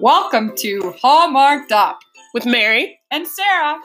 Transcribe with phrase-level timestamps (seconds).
[0.00, 2.00] Welcome to Hallmarked Up
[2.32, 2.98] with Mary.
[3.12, 3.80] and Sarah.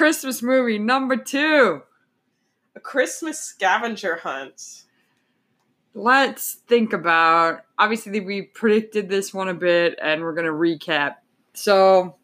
[0.00, 1.82] Christmas movie number two.
[2.74, 4.84] A Christmas scavenger hunt.
[5.92, 7.66] Let's think about.
[7.78, 11.16] Obviously, we predicted this one a bit, and we're gonna recap.
[11.52, 12.16] So,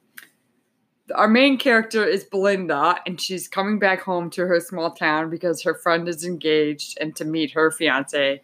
[1.15, 5.63] our main character is Belinda, and she's coming back home to her small town because
[5.63, 8.41] her friend is engaged and to meet her fiance.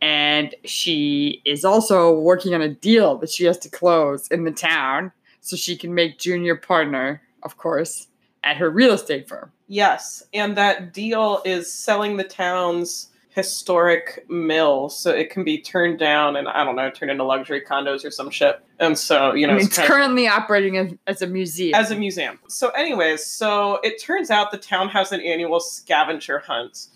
[0.00, 4.50] And she is also working on a deal that she has to close in the
[4.50, 8.08] town so she can make Junior partner, of course,
[8.44, 9.50] at her real estate firm.
[9.68, 15.98] Yes, and that deal is selling the town's historic mill so it can be turned
[15.98, 18.60] down and I don't know, turned into luxury condos or some shit.
[18.78, 21.26] And so, you know, I mean, it's it's kind of- currently operating as, as a
[21.26, 21.74] museum.
[21.74, 22.38] as a museum.
[22.48, 26.88] So, anyways, so it turns out the town has an annual scavenger hunt.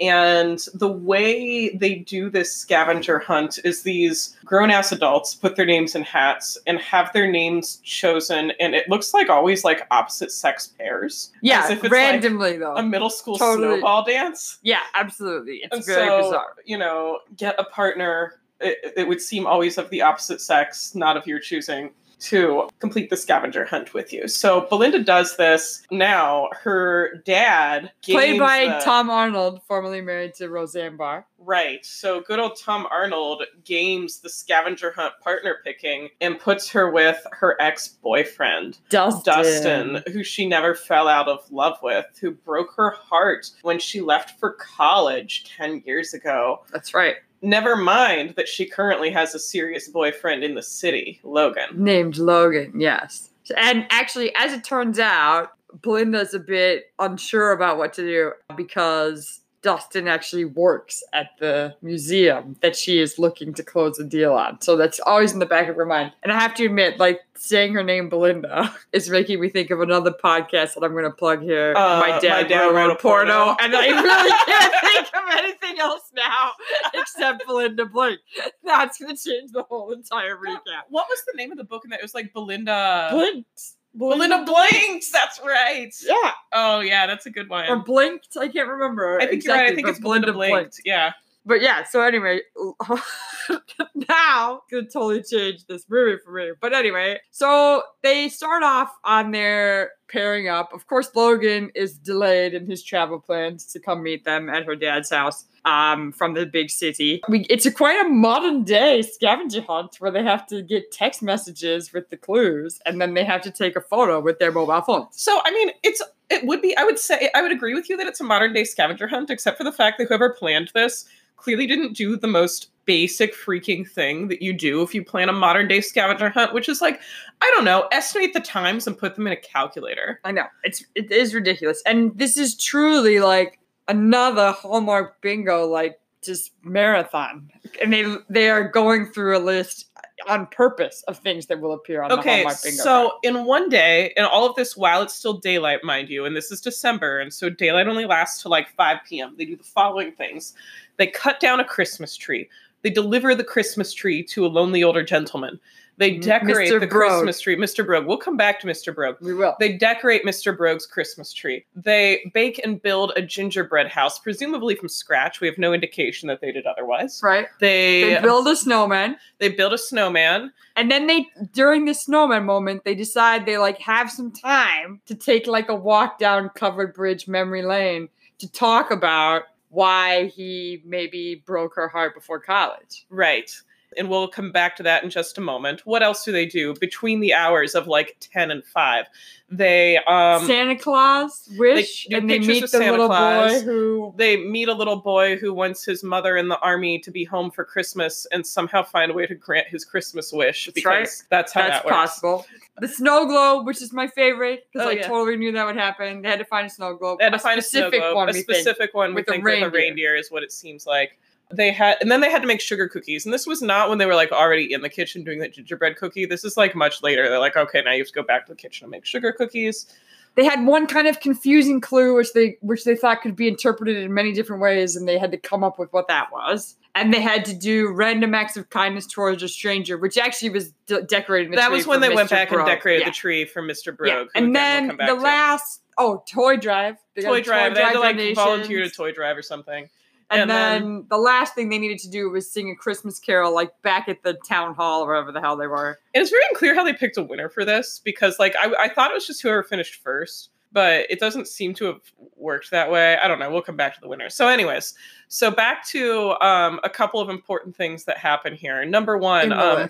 [0.00, 5.66] And the way they do this scavenger hunt is these grown ass adults put their
[5.66, 8.52] names in hats and have their names chosen.
[8.58, 11.30] And it looks like always like opposite sex pairs.
[11.42, 12.74] yeah, As if it's randomly though.
[12.76, 13.68] A middle school Totally.
[13.78, 14.58] snowball dance.
[14.62, 15.60] yeah, absolutely.
[15.62, 16.56] It's And very so, bizarre.
[16.64, 18.40] you know, get a partner.
[18.60, 21.90] It, it would seem always of the opposite sex, not of your choosing,
[22.22, 24.28] to complete the scavenger hunt with you.
[24.28, 26.48] So Belinda does this now.
[26.52, 31.26] Her dad, Played by the- Tom Arnold, formerly married to Roseanne Barr.
[31.38, 31.84] Right.
[31.84, 37.26] So good old Tom Arnold games the scavenger hunt partner picking and puts her with
[37.32, 38.78] her ex boyfriend.
[38.90, 39.24] Dustin.
[39.24, 44.00] Dustin, who she never fell out of love with, who broke her heart when she
[44.00, 46.64] left for college 10 years ago.
[46.70, 47.16] That's right.
[47.42, 51.70] Never mind that she currently has a serious boyfriend in the city, Logan.
[51.74, 53.30] Named Logan, yes.
[53.56, 55.50] And actually, as it turns out,
[55.82, 62.56] Belinda's a bit unsure about what to do because Dustin actually works at the museum
[62.62, 64.60] that she is looking to close a deal on.
[64.60, 66.12] So that's always in the back of her mind.
[66.22, 69.80] And I have to admit, like saying her name Belinda is making me think of
[69.80, 71.74] another podcast that I'm going to plug here.
[71.76, 73.56] Uh, my dad, My Dad wrote, Wrote a porno, Porno.
[73.60, 76.50] and I really can't think of anything else now
[76.94, 78.18] except Belinda Blink.
[78.64, 80.82] That's going to change the whole entire recap.
[80.88, 81.84] What was the name of the book?
[81.84, 83.08] And that it was like Belinda.
[83.12, 83.74] Blinked.
[83.94, 85.10] Belinda Blinks.
[85.10, 85.92] That's right.
[86.02, 87.66] Yeah, Oh yeah, that's a good one.
[87.68, 88.36] or blinked.
[88.36, 89.20] I can't remember.
[89.20, 89.72] I think you're right.
[89.72, 90.80] I think it's Belinda Blinked.
[90.84, 91.12] Yeah.
[91.44, 92.40] But yeah, so anyway,
[94.08, 96.52] now could totally change this movie for me.
[96.60, 100.72] But anyway, so they start off on their pairing up.
[100.72, 104.76] Of course, Logan is delayed in his travel plans to come meet them at her
[104.76, 107.22] dad's house um, from the big city.
[107.28, 111.22] We, it's a quite a modern day scavenger hunt where they have to get text
[111.22, 114.80] messages with the clues, and then they have to take a photo with their mobile
[114.82, 115.08] phone.
[115.10, 116.76] So I mean, it's it would be.
[116.76, 119.30] I would say I would agree with you that it's a modern day scavenger hunt,
[119.30, 121.04] except for the fact that whoever planned this
[121.36, 125.32] clearly didn't do the most basic freaking thing that you do if you plan a
[125.32, 127.00] modern day scavenger hunt, which is like
[127.40, 130.20] I don't know, estimate the times and put them in a calculator.
[130.24, 133.58] I know it's it is ridiculous, and this is truly like
[133.88, 137.50] another Hallmark bingo, like just marathon,
[137.80, 139.86] and they they are going through a list
[140.28, 142.82] on purpose of things that will appear on the Okay, Hallmark bingo.
[142.82, 143.12] so card.
[143.24, 146.52] in one day, and all of this while it's still daylight, mind you, and this
[146.52, 149.34] is December, and so daylight only lasts to like 5 p.m.
[149.36, 150.54] They do the following things
[151.02, 152.48] they cut down a Christmas tree,
[152.82, 155.58] they deliver the Christmas tree to a lonely older gentleman,
[155.98, 156.80] they decorate Mr.
[156.80, 157.10] the Brogue.
[157.12, 157.54] Christmas tree.
[157.54, 157.84] Mr.
[157.84, 158.94] Brogue, we'll come back to Mr.
[158.94, 159.16] Brogue.
[159.20, 159.54] we will.
[159.60, 160.56] They decorate Mr.
[160.56, 161.64] Brogue's Christmas tree.
[161.76, 165.40] They bake and build a gingerbread house, presumably from scratch.
[165.40, 167.20] We have no indication that they did otherwise.
[167.22, 167.46] right.
[167.60, 170.50] They They um, build a snowman, they build a snowman.
[170.76, 175.14] and then they during the snowman moment they decide they like have some time to
[175.14, 178.08] take like a walk down covered bridge memory lane
[178.38, 183.06] to talk about why he maybe broke her heart before college.
[183.08, 183.50] Right.
[183.96, 185.82] And we'll come back to that in just a moment.
[185.86, 189.06] What else do they do between the hours of like 10 and 5?
[189.54, 193.60] They um Santa Claus wish, do and they meet the Santa little Claus.
[193.62, 197.10] boy who they meet a little boy who wants his mother in the army to
[197.10, 200.74] be home for Christmas and somehow find a way to grant his Christmas wish That's
[200.74, 201.22] because right.
[201.28, 201.94] that's how that's that works.
[201.94, 202.46] possible.
[202.80, 205.06] The snow globe, which is my favorite, because Oh, I yeah.
[205.06, 206.22] totally knew that would happen.
[206.22, 207.18] They had to find a snow globe.
[207.18, 208.28] They had to a find a specific snow globe, one.
[208.30, 208.56] a we think.
[208.56, 209.78] specific one with we a think with a reindeer.
[209.78, 211.18] reindeer is what it seems like.
[211.52, 213.98] They had, and then they had to make sugar cookies, and this was not when
[213.98, 216.26] they were like already in the kitchen doing the gingerbread cookie.
[216.26, 217.28] This is like much later.
[217.28, 219.32] They're like, okay, now you have to go back to the kitchen and make sugar
[219.32, 219.86] cookies.
[220.34, 223.98] They had one kind of confusing clue, which they which they thought could be interpreted
[223.98, 226.76] in many different ways, and they had to come up with what that was.
[226.94, 230.72] And they had to do random acts of kindness towards a stranger, which actually was
[230.86, 231.50] de- decorating.
[231.50, 232.32] The that was when they went Mr.
[232.32, 233.08] back and decorated Yeah.
[233.08, 233.96] the tree for Mr.
[233.96, 234.08] Brogue.
[234.10, 234.24] Yeah.
[234.34, 235.14] And we'll then the to.
[235.14, 236.96] last, oh, toy drive.
[237.14, 239.88] They toy a drive, they had to like volunteer to toy drive or something.
[240.32, 243.18] And, And then, then- the last thing they needed to do was sing a Christmas
[243.18, 245.98] carol, like back at the town hall or wherever the hell they were.
[246.14, 248.88] And it's very unclear how they picked a winner for this because, like, I, I
[248.88, 252.00] thought it was just whoever finished first, but it doesn't seem to have
[252.36, 253.16] worked that way.
[253.18, 253.50] I don't know.
[253.50, 254.30] We'll come back to the winner.
[254.30, 254.94] So, anyways,
[255.28, 258.82] so back to um, a couple of important things that happen here.
[258.86, 259.88] Number one, um,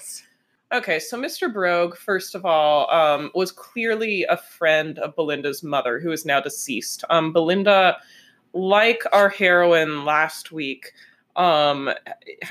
[0.72, 1.52] okay, so Mr.
[1.52, 6.40] Brogue, first of all, um, was clearly a friend of Belinda's mother, who is now
[6.40, 7.04] deceased.
[7.10, 7.98] Um, Belinda,
[8.52, 10.92] like our heroine last week,
[11.36, 11.90] um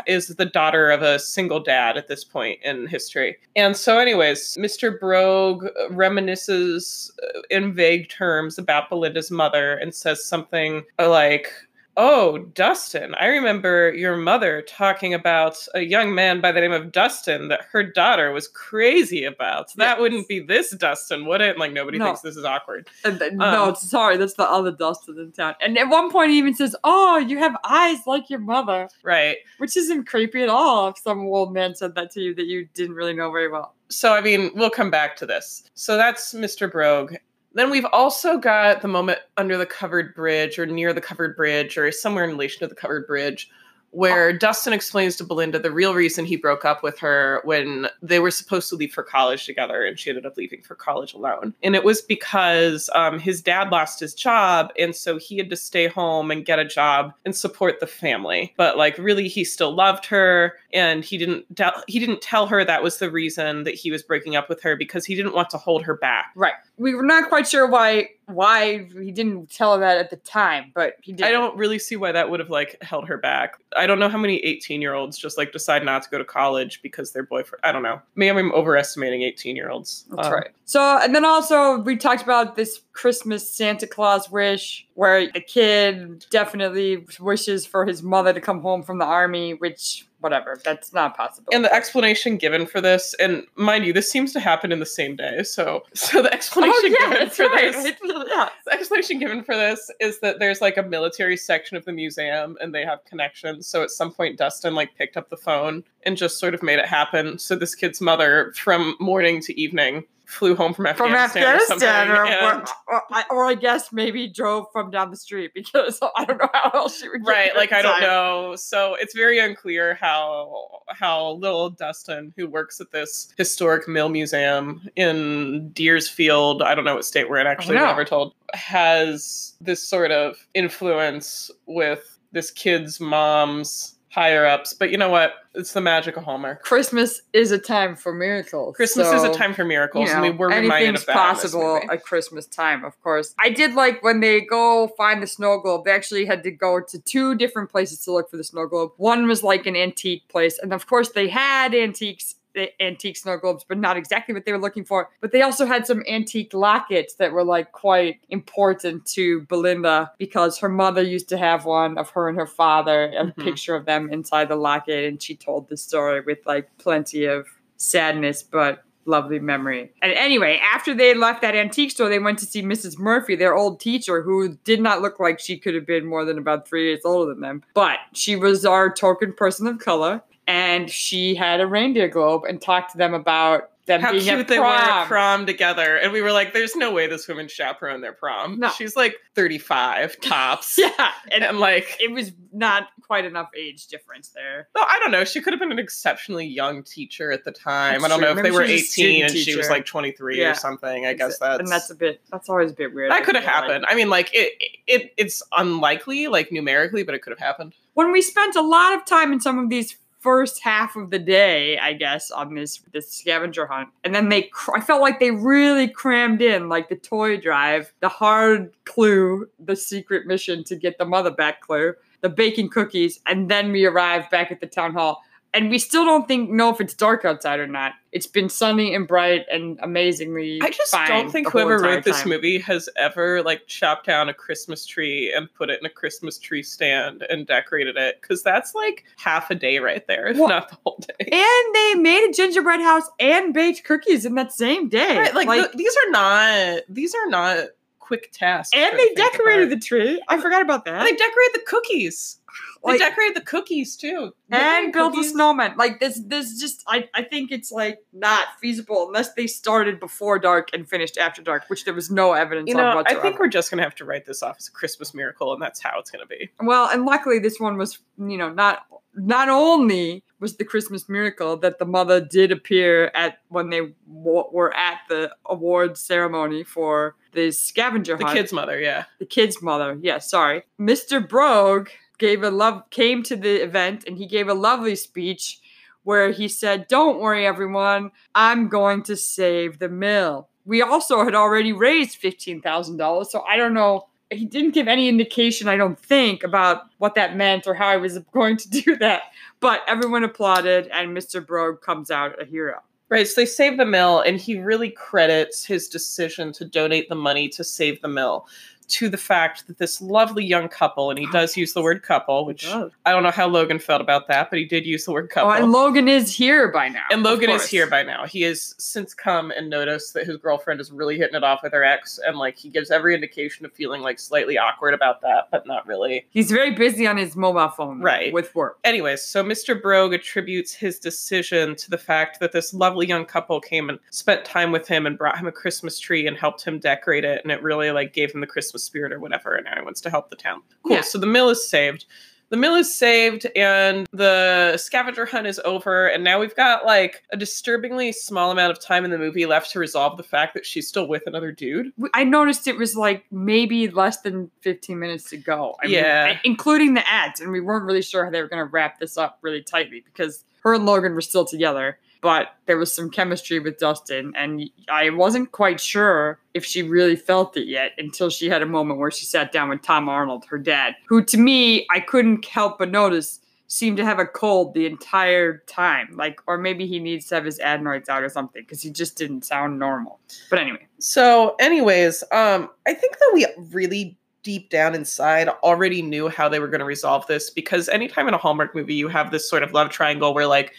[0.07, 3.37] is the daughter of a single dad at this point in history.
[3.55, 4.99] And so anyways, Mr.
[4.99, 7.11] Brogue reminisces
[7.51, 11.51] in vague terms about Belinda's mother and says something like
[11.97, 13.13] Oh, Dustin.
[13.19, 17.65] I remember your mother talking about a young man by the name of Dustin that
[17.71, 19.73] her daughter was crazy about.
[19.75, 19.99] That Yes.
[19.99, 21.57] wouldn't be this Dustin, would it?
[21.57, 22.05] Like, nobody No.
[22.05, 22.87] thinks this is awkward.
[23.03, 25.55] And th- no, um, sorry, that's the other Dustin in town.
[25.59, 29.37] And at one point, he even says, "Oh, you have eyes like your mother," Right.
[29.57, 30.87] which isn't creepy at all.
[30.89, 33.75] If some old man said that to you that you didn't really know very well.
[33.89, 35.63] so I mean, we'll come back to this.
[35.73, 36.71] So that's Mr.
[36.71, 37.15] Brogue.
[37.53, 41.77] Then we've also got the moment under the covered bridge or near the covered bridge
[41.77, 43.49] or somewhere in relation to the covered bridge
[43.91, 48.19] where Dustin explains to Belinda the real reason he broke up with her when they
[48.19, 51.53] were supposed to leave for college together and she ended up leaving for college alone.
[51.61, 55.55] And it was because um, his dad lost his job and so he had to
[55.55, 58.53] stay home and get a job and support the family.
[58.57, 61.45] But like really he still loved her and he didn't
[61.87, 64.75] he didn't tell her that was the reason that he was breaking up with her
[64.75, 66.31] because he didn't want to hold her back.
[66.35, 66.53] Right.
[66.77, 70.71] We were not quite sure why why he didn't tell her that at the time,
[70.73, 71.25] but he did.
[71.25, 73.55] I don't really see why that would have like held her back.
[73.75, 76.25] I don't know how many 18 year olds just like decide not to go to
[76.25, 77.61] college because their boyfriend.
[77.63, 78.01] I don't know.
[78.15, 80.05] Maybe I'm overestimating 18 year olds.
[80.11, 80.49] That's Um, right.
[80.65, 86.25] So, and then also we talked about this Christmas Santa Claus wish, where the kid
[86.29, 91.17] definitely wishes for his mother to come home from the army, which whatever, that's not
[91.17, 91.49] possible.
[91.51, 94.85] And the explanation given for this, and mind you, this seems to happen in the
[94.85, 95.43] same day.
[95.43, 97.73] So, so the explanation oh yeah, given for right.
[97.73, 98.49] this, yeah.
[98.65, 102.57] the explanation given for this is that there's like a military section of the museum,
[102.61, 103.67] and they have connections.
[103.67, 106.79] So at some point, Dustin like picked up the phone and just sort of made
[106.79, 107.37] it happen.
[107.37, 112.25] So this kid's mother, from morning to evening, flew home from From Afghanistan, Afghanistan, or,
[112.25, 116.25] or, or, or, I- or I guess maybe drove from down the street because I
[116.25, 118.55] don't know how else she would get right like i don't know.
[118.55, 124.87] So it's very unclear how how little dustin who works at this historic mill museum
[124.95, 127.81] in deersfield i don't know what state we're in oh, actually know.
[127.83, 134.91] we're never told has this sort of influence with this kid's mom's higher ups but
[134.91, 138.75] you know what it's the magic of hallmark Christmas is a time for miracles.
[138.75, 141.81] christmas is a time for miracles you and we know, were reminded of that possible
[141.89, 143.33] at Christmas time, of course.
[143.39, 145.85] I did like when they go find the snow globe.
[145.85, 148.91] They actually had to go to two different places to look for the snow globe.
[148.97, 152.35] One was like an antique place, and of course they had antiques.
[152.53, 155.09] The Antique snow globes, but not exactly what they were looking for.
[155.21, 160.57] But they also had some antique lockets that were like quite important to Belinda because
[160.59, 163.43] her mother used to have one of her and her father, a Mhm.
[163.43, 167.47] picture of them inside the locket, and she told the story with like plenty of
[167.77, 169.91] sadness, but lovely memory.
[170.03, 172.99] And anyway, after they left that antique store, they went to see Mrs.
[172.99, 176.37] Murphy, their old teacher, who did not look like she could have been more than
[176.37, 177.63] about three years older than them.
[177.73, 182.61] But she was our token person of color, and she had a reindeer globe and
[182.61, 185.47] talked to them about them how being cute at they were at prom.
[185.47, 185.95] together.
[185.97, 188.59] And we were like, there's no way this woman chaperoned their prom.
[188.59, 188.69] No.
[188.69, 190.77] She's like 35 tops.
[190.77, 194.67] Yeah, and And like, it was not quite enough age difference there.
[194.75, 195.23] no, I don't know.
[195.25, 197.93] She could have been an exceptionally young teacher at the time.
[198.01, 198.27] That's I don't true.
[198.33, 200.51] know if they were she was a 18 student and she was like 23 Yeah.
[200.51, 201.07] or something.
[201.07, 201.59] I guess that's.
[201.59, 202.21] and that's a bit.
[202.31, 203.09] That's always a bit weird.
[203.11, 203.63] that could have feel like.
[203.63, 203.85] happened.
[203.87, 204.53] I mean, like it,
[204.85, 207.73] it, it's unlikely, like numerically, but it could have happened.
[207.95, 211.19] when we spent a lot of time in some of these first half of the
[211.19, 214.43] day, I guess, on this this scavenger hunt, and then they.
[214.43, 219.47] Cr- I felt like they really crammed in like the toy drive, the hard clue,
[219.59, 223.85] the secret mission to get the mother back clue, the baking cookies, and then we
[223.85, 225.21] arrived back at the town hall.
[225.53, 227.91] And we still don't think know if it's dark outside or not.
[228.13, 230.59] It's been sunny and bright and amazingly.
[230.61, 232.29] I just don't think whoever wrote this time.
[232.29, 236.37] movie has ever like chopped down a Christmas tree and put it in a Christmas
[236.37, 240.47] tree stand and decorated it because that's like half a day right there, if Well-
[240.47, 241.29] not the whole day.
[241.29, 245.17] And they made a gingerbread house and baked cookies in that same day.
[245.17, 247.65] Right, like, th- these are not these are not
[247.99, 248.75] quick tasks.
[248.75, 250.21] and they decorated the tree.
[250.27, 250.95] I forgot about that.
[250.95, 252.39] And they decorated the cookies.
[252.83, 254.33] They Like- decorated the cookies too.
[254.49, 255.31] and built a Cookies.
[255.31, 255.75] snowman.
[255.77, 260.39] Like this, this just I, I think it's like not feasible unless they started before
[260.39, 263.47] dark and finished after dark, which there was no evidence You know, I think we're
[263.47, 266.09] just gonna have to write this off as a Christmas miracle, and that's how it's
[266.11, 266.49] gonna be.
[266.61, 271.57] well, and luckily this one was you know not not only was the Christmas miracle
[271.57, 277.15] that the mother did appear at when they w- were at the awards ceremony for
[277.33, 278.29] the scavenger hunt.
[278.29, 279.03] The kid's mother, yeah.
[279.19, 279.97] the kid's mother.
[280.01, 280.63] Yeah, sorry.
[280.79, 281.25] Mr.
[281.27, 281.89] Brogue
[282.21, 285.59] gave a love came to the event and he gave a lovely speech
[286.03, 291.33] where he said, "Don't worry everyone, I'm going to save the mill." We also had
[291.33, 296.43] already raised $15,000, so I don't know he didn't give any indication, I don't think,
[296.43, 299.23] about what that meant or how I was going to do that.
[299.59, 301.45] But everyone applauded, and Mr.
[301.45, 302.79] Brogue comes out a hero.
[303.09, 307.15] Right, so they save the mill, and he really credits his decision to donate the
[307.15, 308.47] money to save the mill
[308.91, 312.03] to the fact that this lovely young couple, and he oh, does use the word
[312.03, 312.91] couple, which oh.
[313.05, 315.33] I don't know how Logan felt about that, but he did use the word Oh,
[315.33, 315.51] couple.
[315.51, 317.03] and Logan is here by now.
[317.11, 318.25] And Logan is here by now.
[318.25, 321.73] He has since come and noticed that his girlfriend is really hitting it off with
[321.73, 325.47] her ex, and like he gives every indication of feeling like slightly awkward about that,
[325.51, 326.25] but not really.
[326.29, 328.33] He's very busy on his mobile phone, Right.
[328.33, 328.77] with work.
[328.83, 329.79] Anyways, so Mr.
[329.81, 334.43] Brogue attributes his decision to the fact that this lovely young couple came and spent
[334.45, 337.51] time with him and brought him a Christmas tree and helped him decorate it, and
[337.51, 340.09] it really like gave him the Christmas spirit or whatever, and now he wants to
[340.09, 340.61] help the town.
[340.83, 340.95] Cool.
[340.97, 341.01] Yeah.
[341.01, 342.05] So the mill is saved.
[342.49, 347.23] The mill is saved and the scavenger hunt is over, and now we've got like
[347.31, 350.65] a disturbingly small amount of time in the movie left to resolve the fact that
[350.65, 351.93] she's still with another dude.
[352.13, 355.77] I noticed it was like maybe less than 15 minutes to go.
[355.81, 356.39] I mean, Yeah.
[356.43, 359.17] including the ads, and we weren't really sure how they were going to wrap this
[359.17, 363.59] up really tightly because her and Logan were still together, but there was some chemistry
[363.59, 368.49] with Dustin, and I wasn't quite sure if she really felt it yet until she
[368.49, 371.87] had a moment where she sat down with Tom Arnold, her dad, who to me,
[371.89, 373.39] I couldn't help but notice
[373.71, 376.13] seemed to have a cold the entire time.
[376.17, 379.17] Like, or maybe he needs to have his adenoids out or something because he just
[379.17, 380.19] didn't sound normal.
[380.49, 380.85] But anyway.
[380.99, 386.59] So, anyways, um, I think that we really deep down inside already knew how they
[386.59, 389.61] were going to resolve this because anytime in a Hallmark movie you have this sort
[389.61, 390.73] of love triangle where like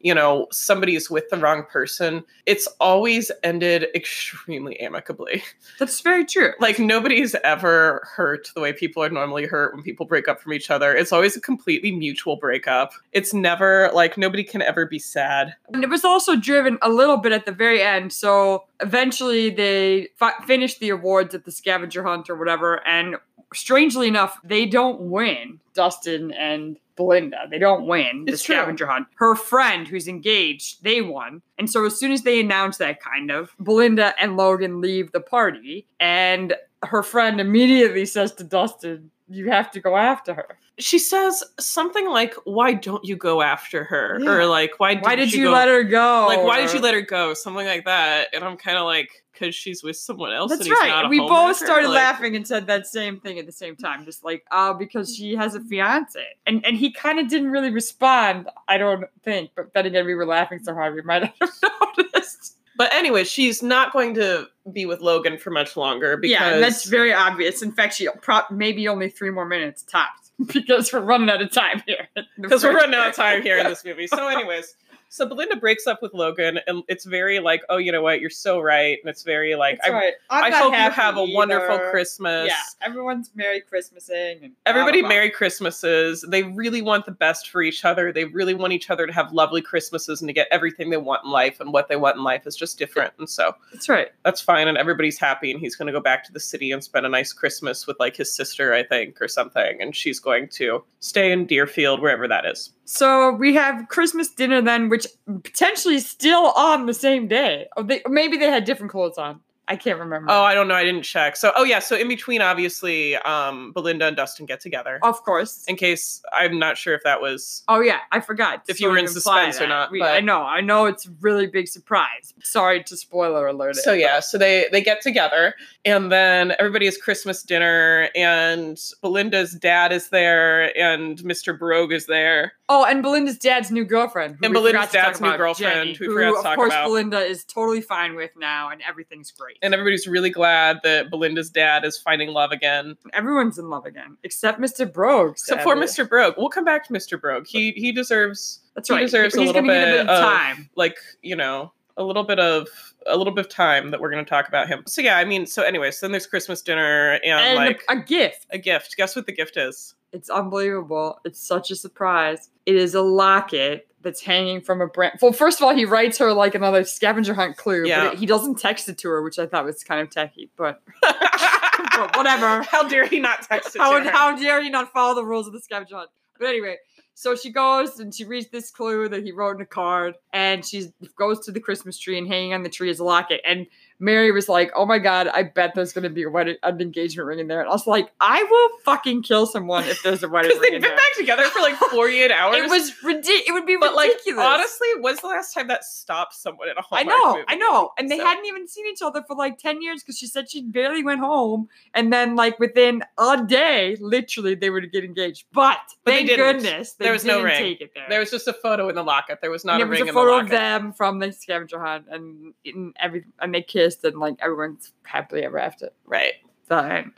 [0.00, 5.42] you know somebody is with the wrong person it's always ended extremely amicably
[5.78, 6.52] That's very true.
[6.60, 10.52] like nobody's ever hurt the way people are normally hurt when people break up from
[10.52, 14.98] each other it's always a completely mutual breakup it's never like nobody can ever be
[14.98, 18.12] sad And it was also driven a little bit at the very end.
[18.12, 22.86] So eventually they fi- finished the awards at the scavenger hunt or whatever.
[22.86, 23.16] And
[23.54, 27.46] strangely enough, they don't win, Dustin and Belinda.
[27.50, 28.54] They don't win the It's true.
[28.56, 29.06] scavenger hunt.
[29.16, 31.42] Her friend, who's engaged, they won.
[31.58, 35.20] And so as soon as they announce that kind of, Belinda and Logan leave the
[35.20, 35.86] party.
[36.00, 40.58] And her friend immediately says to Dustin, You have to go after her.
[40.78, 44.30] she says something like why don't you go after her Yeah.
[44.30, 46.26] or like why, Why did you go- let her go?
[46.28, 49.10] like why did you let her go something like that and i'm kind of like
[49.32, 51.08] because she's with someone else That's and he's right.
[51.10, 54.24] We both started Like, laughing and said that same thing at the same time, just
[54.24, 58.48] like, oh, because she has a fiance, and and he kind of didn't really respond.
[58.66, 61.34] I don't think, but then again, we were laughing so hard we might have
[61.98, 62.56] noticed.
[62.78, 66.84] but anyway she's not going to be with logan for much longer because yeah, that's
[66.84, 67.62] very obvious.
[67.62, 71.50] In fact, she pro- maybe only three more minutes tops because we're running out of
[71.50, 72.08] time here.
[72.40, 74.76] because we're running out of time here in this movie so anyways
[75.08, 78.28] so belinda breaks up with logan and it's very like oh you know what you're
[78.28, 80.12] so right and it's very like That's i, right.
[80.28, 81.90] I hope you have a wonderful either.
[81.90, 84.42] christmas Yeah, everyone's Merry Christmasing.
[84.42, 85.16] And Everybody blah, blah.
[85.16, 86.24] Merry Christmases.
[86.28, 88.12] They really want the best for each other.
[88.12, 91.24] They really want each other to have lovely Christmases and to get everything they want
[91.24, 91.60] in life.
[91.60, 93.12] And what they want in life is just different.
[93.18, 94.08] And so That's right.
[94.24, 94.55] that's fine.
[94.64, 95.50] And everybody's happy.
[95.50, 97.98] And he's going to go back to the city and spend a nice Christmas with
[98.00, 99.80] like his sister, I think, or something.
[99.80, 102.72] And she's going to stay in Deerfield, wherever that is.
[102.84, 105.06] So we have Christmas dinner then, which
[105.42, 107.66] potentially still on the same day.
[107.76, 109.40] Or they, maybe they had different clothes on.
[109.68, 110.30] I can't remember.
[110.30, 110.74] Oh, I don't know.
[110.74, 111.36] I didn't check.
[111.36, 111.80] So, oh yeah.
[111.80, 115.00] So in between, obviously, um, Belinda and Dustin get together.
[115.02, 115.64] of course.
[115.66, 117.64] In case I'm not sure if that was.
[117.68, 118.62] Oh yeah, I forgot.
[118.68, 121.46] If you were in suspense or not, We- I know, I know, it's a really
[121.48, 122.32] big surprise.
[122.42, 123.70] Sorry to spoiler alert.
[123.70, 125.54] it, So but- yeah, so they they get together,
[125.84, 131.58] and then everybody has Christmas dinner, and Belinda's dad is there, and Mr.
[131.58, 132.52] Brogue is there.
[132.68, 134.38] Oh, and Belinda's dad's new girlfriend.
[134.42, 136.54] And Belinda's forgot to talk dad's new about, girlfriend, Jenny, who we forgot to of
[136.56, 136.86] course about.
[136.86, 139.55] Belinda is totally fine with now, and everything's great.
[139.62, 144.16] And everybody's really glad that Belinda's dad is finding love again, Everyone's in love again,
[144.22, 144.90] except Mr.
[144.90, 145.32] Brogue.
[145.32, 145.74] except for.
[145.76, 146.08] Mr.
[146.08, 146.34] Brogue.
[146.36, 147.20] We'll come back to Mr.
[147.20, 147.46] Brogue.
[147.46, 149.00] He he deserves That's right.
[149.00, 150.70] he deserves a He's little gonna need a bit bit of of- time.
[150.76, 152.68] like you know a little bit of
[153.06, 154.82] a little bit of time that we're going to talk about him.
[154.86, 158.02] So yeah, I mean, so anyways, then there's Christmas dinner and, And like a, a
[158.02, 158.46] gift.
[158.50, 158.96] a gift.
[158.98, 159.94] Guess what the gift is?
[160.16, 161.20] It's unbelievable.
[161.26, 162.48] It's such a surprise.
[162.64, 165.20] It is a locket that's hanging from a branch.
[165.20, 168.04] Well, first of all, he writes her like another scavenger hunt clue, Yeah.
[168.04, 170.48] but it- he doesn't text it to her, which I thought was kind of tacky.
[170.56, 172.62] But But whatever.
[172.62, 174.10] How dare he not text it how, to her?
[174.10, 176.10] how dare he not follow the rules of the scavenger hunt?
[176.38, 176.76] But anyway,
[177.14, 180.64] so she goes and she reads this clue that he wrote in a card, and
[180.64, 180.86] she
[181.18, 183.40] goes to the Christmas tree and hanging on the tree is a locket.
[183.46, 183.66] And
[183.98, 186.80] Mary was like, "Oh my god, I bet there's going to be a wedding, an
[186.80, 190.22] engagement ring in there." And I was like, "I will fucking kill someone if there's
[190.22, 192.56] a wedding ring they've been there." back together for like 48 hours.
[192.56, 193.42] It was ridiculous.
[193.48, 194.44] It would be but like ridiculous.
[194.44, 197.44] honestly, when's the last time that stopped someone in a Hallmark I know, movie?
[197.48, 197.90] I know.
[197.98, 200.50] And they So- hadn't even seen each other for like 10 years because she said
[200.50, 201.68] she barely went home.
[201.94, 205.46] And then, like, within a day, literally, they were to get engaged.
[205.52, 206.60] But, But thank didn't.
[206.60, 207.56] goodness they There was no ring.
[207.58, 208.06] take it there.
[208.08, 209.38] There was just a photo in the locket.
[209.40, 210.44] There was not and a it was ring a in the photo locket.
[210.46, 214.92] of them from the scavenger hunt and, and every and they kissed and like everyone's
[215.04, 215.90] happily ever after.
[216.06, 216.34] Right.
[216.68, 217.12] The end.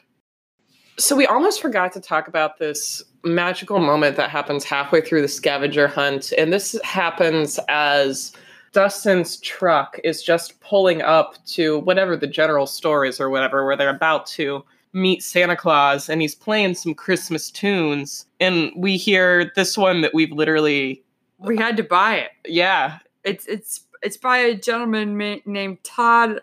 [0.98, 5.28] So we almost forgot to talk about this magical moment that happens halfway through the
[5.28, 6.32] scavenger hunt.
[6.36, 8.32] And this happens as
[8.72, 13.76] Dustin's truck is just pulling up to whatever the general store is or whatever, where
[13.76, 18.26] they're about to meet Santa Claus and he's playing some Christmas tunes.
[18.40, 21.04] And we hear this one that we've literally,
[21.38, 22.30] We had to buy it.
[22.44, 26.40] yeah, It's it's it's by a gentleman ma- named Todd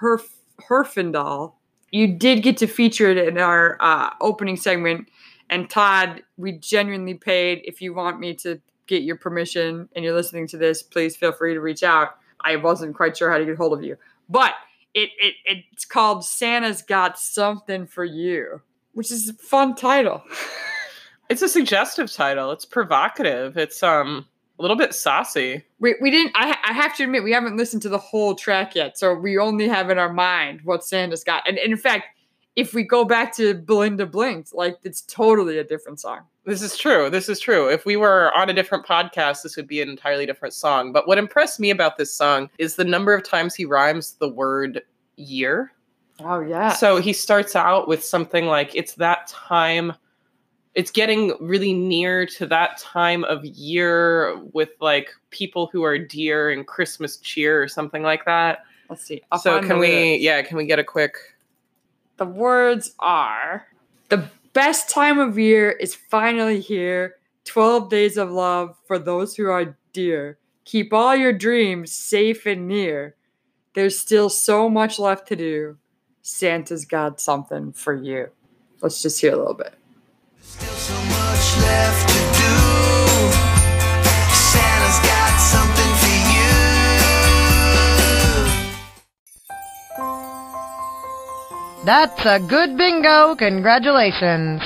[0.00, 0.38] Herf-
[0.68, 1.54] Herfindahl.
[1.90, 5.08] You did get to feature it in our uh, opening segment,
[5.48, 7.62] and Todd, we genuinely paid.
[7.64, 11.32] If you want me to get your permission and you're listening to this, please feel
[11.32, 12.16] free to reach out.
[12.40, 13.96] I wasn't quite sure how to get hold of you,
[14.28, 14.54] but
[14.94, 18.62] it, it it's called Santa's Got Something for You,
[18.92, 20.22] which is a fun title.
[21.28, 22.50] it's a suggestive title.
[22.50, 23.56] It's provocative.
[23.56, 24.26] It's um
[24.58, 25.64] a little bit saucy.
[25.80, 28.74] We, we didn't I, I have to admit we haven't listened to the whole track
[28.74, 32.06] yet so we only have in our mind what santa's got and, and in fact
[32.56, 36.76] if we go back to belinda blinked like it's totally a different song This is
[36.78, 37.10] true.
[37.10, 37.68] This is true.
[37.68, 40.92] If we were on a different podcast, this would be an entirely different song.
[40.92, 44.28] But what impressed me about this song is the number of times he rhymes the
[44.28, 44.80] word
[45.16, 45.72] year.
[46.20, 49.92] oh yeah So he starts out with something like, it's that time,
[50.76, 56.50] it's getting really near to that time of year with like people who are dear
[56.50, 58.64] and Christmas cheer or something like that.
[58.90, 59.22] let's see.
[59.32, 60.22] I'll so can we, lyrics.
[60.22, 61.16] yeah, can we get a quick,
[62.18, 63.66] the words are
[64.10, 67.16] the best time of year is finally here.
[67.46, 70.36] 12 days of love for those who are dear.
[70.66, 73.14] Keep all your dreams safe and near.
[73.74, 75.78] There's still so much left to do.
[76.20, 78.28] Santa's got something for you.
[78.82, 79.74] Let's just hear a little bit
[91.86, 93.36] That's a good bingo.
[93.36, 94.60] Congratulations.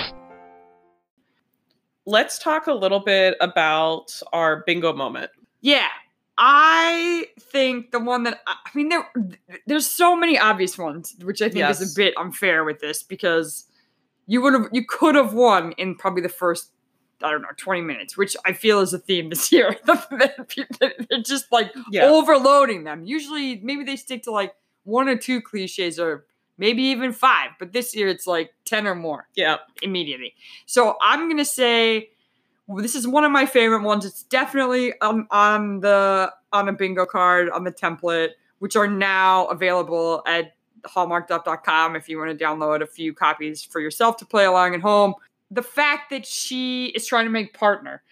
[2.07, 5.31] let's talk a little bit about our bingo moment.
[5.61, 5.87] Yeah,
[6.39, 9.07] I think the one that I I mean there
[9.67, 13.67] there's so many obvious ones, which I think is a bit unfair with this because
[14.27, 16.73] you would have you could have won in probably the first
[17.23, 19.77] I don't know 20 minutes, which I feel is a theme this year.
[20.81, 22.07] They're just like Yeah.
[22.07, 23.05] overloading them.
[23.05, 24.55] Usually maybe they stick to like
[24.85, 26.25] one or two cliches or
[26.59, 29.57] maybe even five, but this year it's like 10 or more Yeah.
[29.83, 30.35] immediately.
[30.67, 32.11] So I'm gonna say
[32.67, 34.05] well, this is one of my favorite ones.
[34.05, 38.31] It's definitely um, on the on a bingo card on the template,
[38.61, 40.55] which are now available at
[40.87, 44.81] hallmarked.com if you want to download a few copies for yourself to play along at
[44.81, 45.15] home.
[45.51, 48.03] The fact that she is trying to make partner,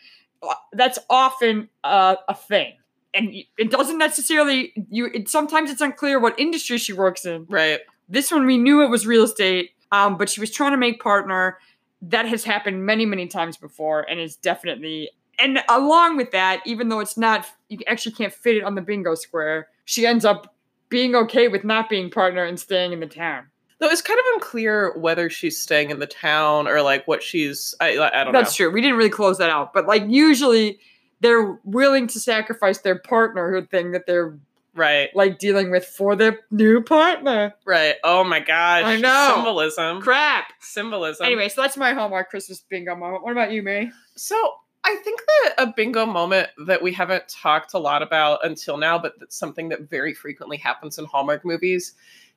[0.42, 2.74] uh, that's often uh, a thing.
[3.14, 5.06] And it doesn't necessarily you.
[5.06, 7.46] It, sometimes it's unclear what industry she works in.
[7.48, 7.80] Right.
[8.08, 11.02] This one we knew it was real estate, um, but she was trying to make
[11.02, 11.58] partner.
[12.00, 15.10] That has happened many, many times before, and is definitely.
[15.38, 18.82] And along with that, even though it's not, you actually can't fit it on the
[18.82, 19.68] bingo square.
[19.84, 20.54] She ends up
[20.88, 23.46] being okay with not being partner and staying in the town.
[23.80, 27.74] Though it's kind of unclear whether she's staying in the town or like what she's.
[27.80, 28.32] I I don't That's know.
[28.32, 28.70] That's true.
[28.72, 30.78] We didn't really close that out, but like usually
[31.20, 34.36] they're willing to sacrifice their partner thing that they're
[34.74, 37.52] Right, like dealing with for their new partner.
[37.64, 37.96] right.
[38.04, 38.84] Oh my gosh.
[38.84, 39.32] I know.
[39.34, 40.00] Symbolism.
[40.00, 40.52] Crap.
[40.60, 41.26] Symbolism.
[41.26, 43.24] Anyway, so that's my Hallmark Christmas bingo moment.
[43.24, 43.90] What about you, Mary?
[44.14, 44.36] So
[44.84, 49.00] I think that a bingo moment that we haven't talked a lot about until now,
[49.00, 51.94] but that's something that very frequently happens in Hallmark movies,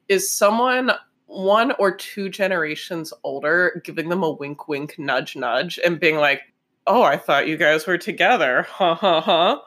[0.07, 0.93] is someone
[1.31, 6.41] one or two generations older giving them a wink, wink, nudge, nudge, and being like,
[6.87, 9.61] "Oh, I thought you guys were together." Ha ha ha.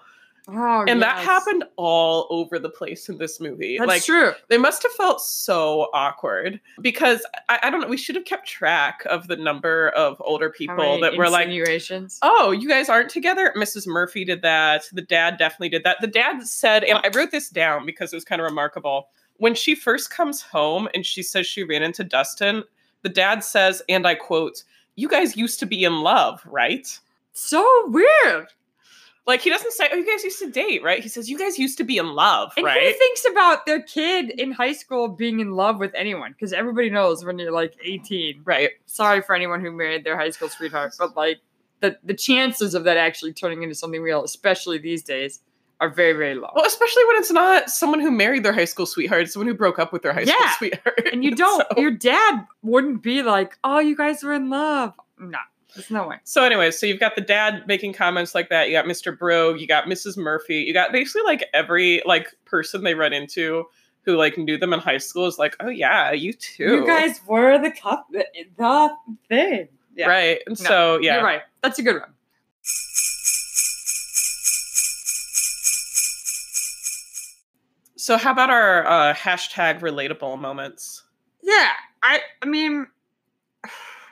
[0.47, 3.79] Oh, And that happened all over the place in this movie.
[3.79, 4.33] That's like true.
[4.49, 7.89] they must have felt so awkward because I, I don't know.
[7.89, 11.49] We should have kept track of the number of older people that were like,
[12.21, 13.55] oh, you guys aren't together?
[13.57, 13.87] Mrs.
[13.87, 14.85] Murphy did that.
[14.93, 16.03] The dad definitely did that.
[16.03, 19.09] The dad said, and I wrote this down because it was kind of remarkable.
[19.39, 22.65] When she first comes home and she says she ran into Dustin,
[23.03, 24.63] the dad says, and I quote,
[24.97, 26.87] You guys used to be in love, right?
[27.37, 28.47] so weird.
[29.27, 31.03] Like he doesn't say, Oh, you guys used to date, right?
[31.03, 34.31] He says, You guys used to be in love, And who thinks about their kid
[34.39, 36.33] in high school being in love with anyone?
[36.33, 38.43] Because everybody knows when you're like 18.
[38.45, 38.71] Right.
[38.87, 41.41] Sorry for anyone who married their high school sweetheart, but like
[41.81, 45.41] the the chances of that actually turning into something real, especially these days,
[45.85, 46.51] are very very low.
[46.55, 49.79] Well, especially when it's not someone who married their high school sweetheart, someone who broke
[49.79, 50.51] up with their high school Yeah.
[50.53, 51.09] sweetheart.
[51.13, 51.65] and you don't.
[51.73, 55.39] So- Your dad wouldn't be like, "Oh, you guys were in love." No,
[55.75, 56.17] there's no way.
[56.25, 58.69] So, anyways, so you've got the dad making comments like that.
[58.69, 59.17] You got Mr.
[59.17, 59.55] Bro.
[59.55, 60.17] You got Mrs.
[60.17, 60.57] Murphy.
[60.57, 63.65] You got basically like every like person they run into
[64.03, 66.65] who like knew them in high school is like, oh yeah, you too.
[66.81, 68.27] You guys were the cup, the,
[68.59, 68.91] the
[69.29, 69.69] thing.
[69.97, 70.41] Yeah, right?
[70.47, 71.43] And No, so yeah, You're right.
[71.63, 72.11] That's a good one.
[78.05, 81.05] So how about our uh, hashtag relatable moments?
[81.43, 81.71] Yeah,
[82.03, 82.87] I I mean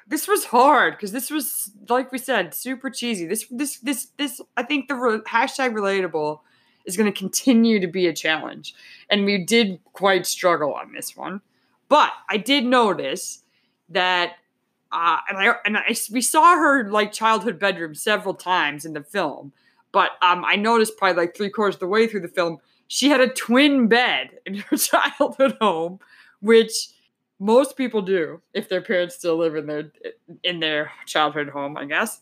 [0.09, 3.27] this was hard because this was like we said super cheesy.
[3.27, 6.41] This this this this I think the re- hashtag relatable
[6.87, 8.75] is going to continue to be a challenge,
[9.11, 11.43] and we did quite struggle on this one.
[11.91, 13.43] But I did notice
[13.91, 14.37] that,
[14.91, 19.05] uh, and I and I we saw her like childhood bedroom several times in the
[19.05, 19.53] film.
[19.93, 22.59] But um, I noticed probably like three quarters of the way through the film,
[22.93, 25.99] she had a twin bed in her childhood home,
[26.41, 26.91] which
[27.39, 29.91] most people do if their parents still live in their
[30.45, 32.21] in their childhood home, I guess.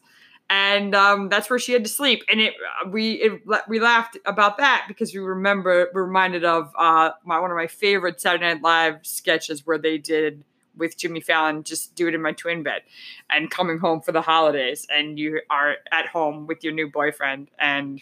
[0.49, 2.23] And um, that's where she had to sleep.
[2.31, 2.55] And it
[2.87, 7.51] we it, we laughed about that because we remember we're reminded of uh, my one
[7.51, 10.45] of my favorite Saturday Night Live sketches where they did
[10.77, 12.83] with Jimmy Fallon, just do it in my twin bed,
[13.29, 17.51] and coming home for the holidays, and you are at home with your new boyfriend,
[17.59, 18.01] and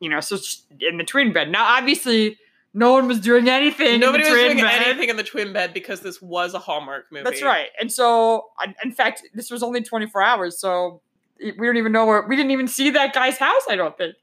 [0.00, 0.38] you know, so
[0.80, 1.50] in the twin bed.
[1.50, 2.38] Now, obviously,
[2.74, 4.00] no one was doing anything.
[4.00, 4.82] Nobody in was doing bed.
[4.86, 7.24] anything in the twin bed because this was a Hallmark movie.
[7.24, 7.68] That's right.
[7.80, 8.46] And so,
[8.84, 11.00] in fact, this was only 24 hours, so
[11.40, 13.62] we don't even know where we didn't even see that guy's house.
[13.68, 14.14] I don't think.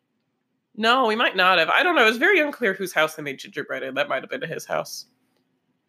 [0.78, 1.70] No, we might not have.
[1.70, 2.04] I don't know.
[2.04, 3.96] It was very unclear whose house they made gingerbread in.
[3.96, 5.06] That might have been his house.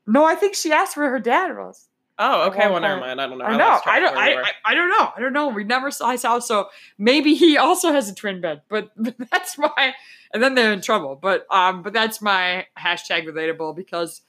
[0.06, 1.88] No, I think she asked where her dad was.
[2.18, 2.70] Oh, okay.
[2.70, 3.20] Well, never mind.
[3.20, 3.44] I don't know.
[3.44, 3.80] I know.
[3.84, 4.16] I don't.
[4.16, 4.40] I.
[4.40, 5.12] I, I don't know.
[5.14, 5.48] I don't know.
[5.48, 8.62] We never saw his house, so maybe he also has a twin bed.
[8.68, 9.94] But, but that's my.
[10.32, 11.18] And then they're in trouble.
[11.20, 14.22] But um, but that's my hashtag relatable because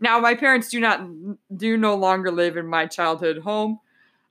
[0.00, 1.06] now my parents do not
[1.54, 3.78] do no longer live in my childhood home.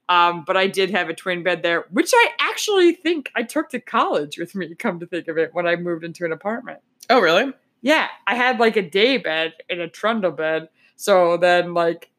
[0.08, 3.70] Um, but I did have a twin bed there, which I actually think I took
[3.70, 4.74] to college with me.
[4.74, 6.80] Come to think of it, when I moved into an apartment.
[7.08, 7.52] oh, really?
[7.80, 10.68] Yeah, I had like a day bed and a trundle bed.
[10.96, 12.10] So then, like,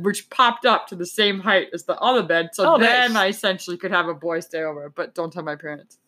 [0.00, 2.50] which popped up to the same height as the other bed.
[2.52, 3.22] So Oh, then nice.
[3.22, 5.98] I essentially could have a boy stay over, but don't tell my parents.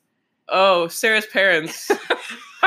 [0.49, 1.87] Oh, Sarah's parents.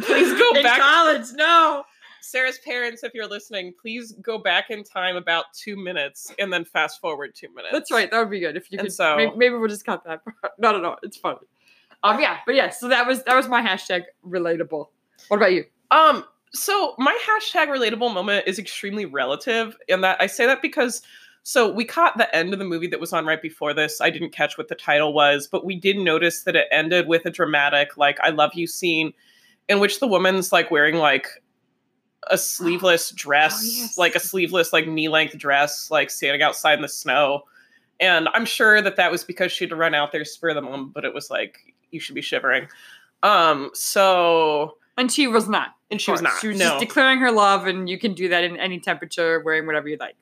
[0.00, 0.80] please go In back.
[0.80, 1.84] college, no.
[2.20, 6.64] Sarah's parents, if you're listening, please go back in time about two minutes and then
[6.64, 7.72] fast forward two minutes.
[7.72, 8.10] That's right.
[8.10, 8.92] That would be good if you And could.
[8.94, 10.22] so- maybe, maybe we'll just cut that.
[10.40, 10.54] part.
[10.58, 10.96] No, no, no.
[11.02, 11.38] It's funny.
[12.02, 12.70] Um, yeah, but yeah.
[12.70, 14.88] So that was that was my hashtag relatable.
[15.28, 15.64] What about you?
[15.90, 21.02] Um, so my hashtag relatable moment is extremely relative, and that I say that because
[21.42, 24.00] so we caught the end of the movie that was on right before this.
[24.00, 27.26] I didn't catch what the title was, but we did notice that it ended with
[27.26, 29.12] a dramatic like "I love you" scene,
[29.68, 31.26] in which the woman's like wearing like
[32.30, 33.98] a sleeveless dress, Oh, yes.
[33.98, 37.42] like a sleeveless like knee length dress, like standing outside in the snow.
[38.00, 40.62] And I'm sure that that was because she had to run out there spur the
[40.62, 41.58] moment, but it was like
[41.90, 42.66] you should be shivering.
[43.22, 45.70] Um, so And she was not.
[45.90, 46.40] and she was not.
[46.40, 46.66] She was no.
[46.66, 49.96] just declaring her love, and you can do that in any temperature, wearing whatever you
[49.98, 50.14] like.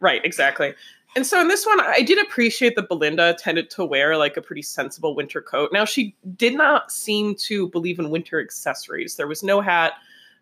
[0.00, 0.74] Right, exactly.
[1.14, 4.42] And so in this one, I did appreciate that Belinda tended to wear like a
[4.42, 5.70] pretty sensible winter coat.
[5.72, 9.16] Now, she did not seem to believe in winter accessories.
[9.16, 9.92] There was no hat,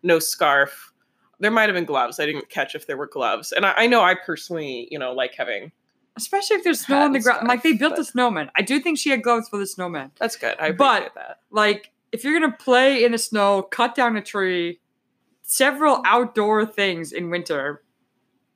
[0.03, 0.93] no scarf.
[1.39, 2.19] There might have been gloves.
[2.19, 3.51] I didn't catch if there were gloves.
[3.51, 5.71] And I, I know I personally, you know, like having.
[6.15, 7.47] Especially if there's snow on the ground.
[7.47, 8.49] Like they built but- a snowman.
[8.55, 10.11] I do think she had gloves for the snowman.
[10.19, 10.55] That's good.
[10.59, 11.39] I But- appreciate that.
[11.49, 14.79] Like if you're gonna play in the snow, cut down a tree,
[15.43, 17.83] several outdoor things in winter.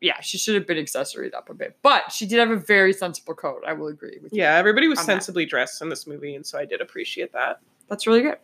[0.01, 2.93] Yeah, she should have been accessoried up a bit, but she did have a very
[2.93, 3.63] sensible coat.
[3.65, 4.41] I will agree with you.
[4.41, 5.13] Yeah, everybody was on that.
[5.13, 7.59] sensibly dressed in this movie, and so I did appreciate that.
[7.87, 8.37] That's really good.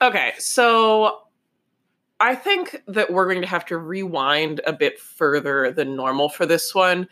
[0.00, 1.22] Okay, so
[2.22, 6.46] I think that we're going to have to rewind a bit further than normal for
[6.46, 7.08] this one.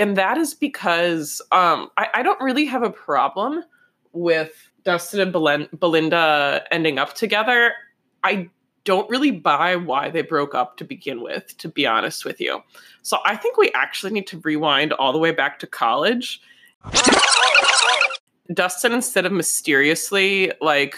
[0.00, 3.62] And that is because um, I, I don't really have a problem
[4.12, 7.72] with Dustin and Belen- Belinda ending up together.
[8.24, 8.48] I
[8.84, 12.62] don't really buy why they broke up to begin with, to be honest with you.
[13.02, 16.40] So I think we actually need to rewind all the way back to college.
[18.54, 20.96] Dustin, instead of mysteriously like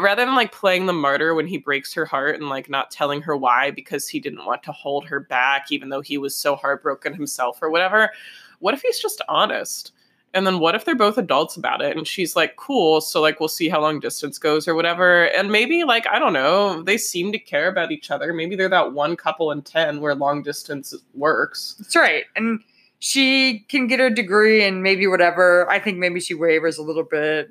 [0.00, 3.22] rather than like playing the martyr when he breaks her heart and like not telling
[3.22, 6.54] her why because he didn't want to hold her back even though he was so
[6.54, 8.10] heartbroken himself or whatever
[8.58, 9.92] what if he's just honest
[10.34, 13.40] and then what if they're both adults about it and she's like cool so like
[13.40, 16.98] we'll see how long distance goes or whatever and maybe like i don't know they
[16.98, 20.42] seem to care about each other maybe they're that one couple in 10 where long
[20.42, 22.24] distance works That's right.
[22.34, 22.60] And
[22.98, 25.70] she can get her degree and maybe whatever.
[25.70, 27.50] I think maybe she wavers a little bit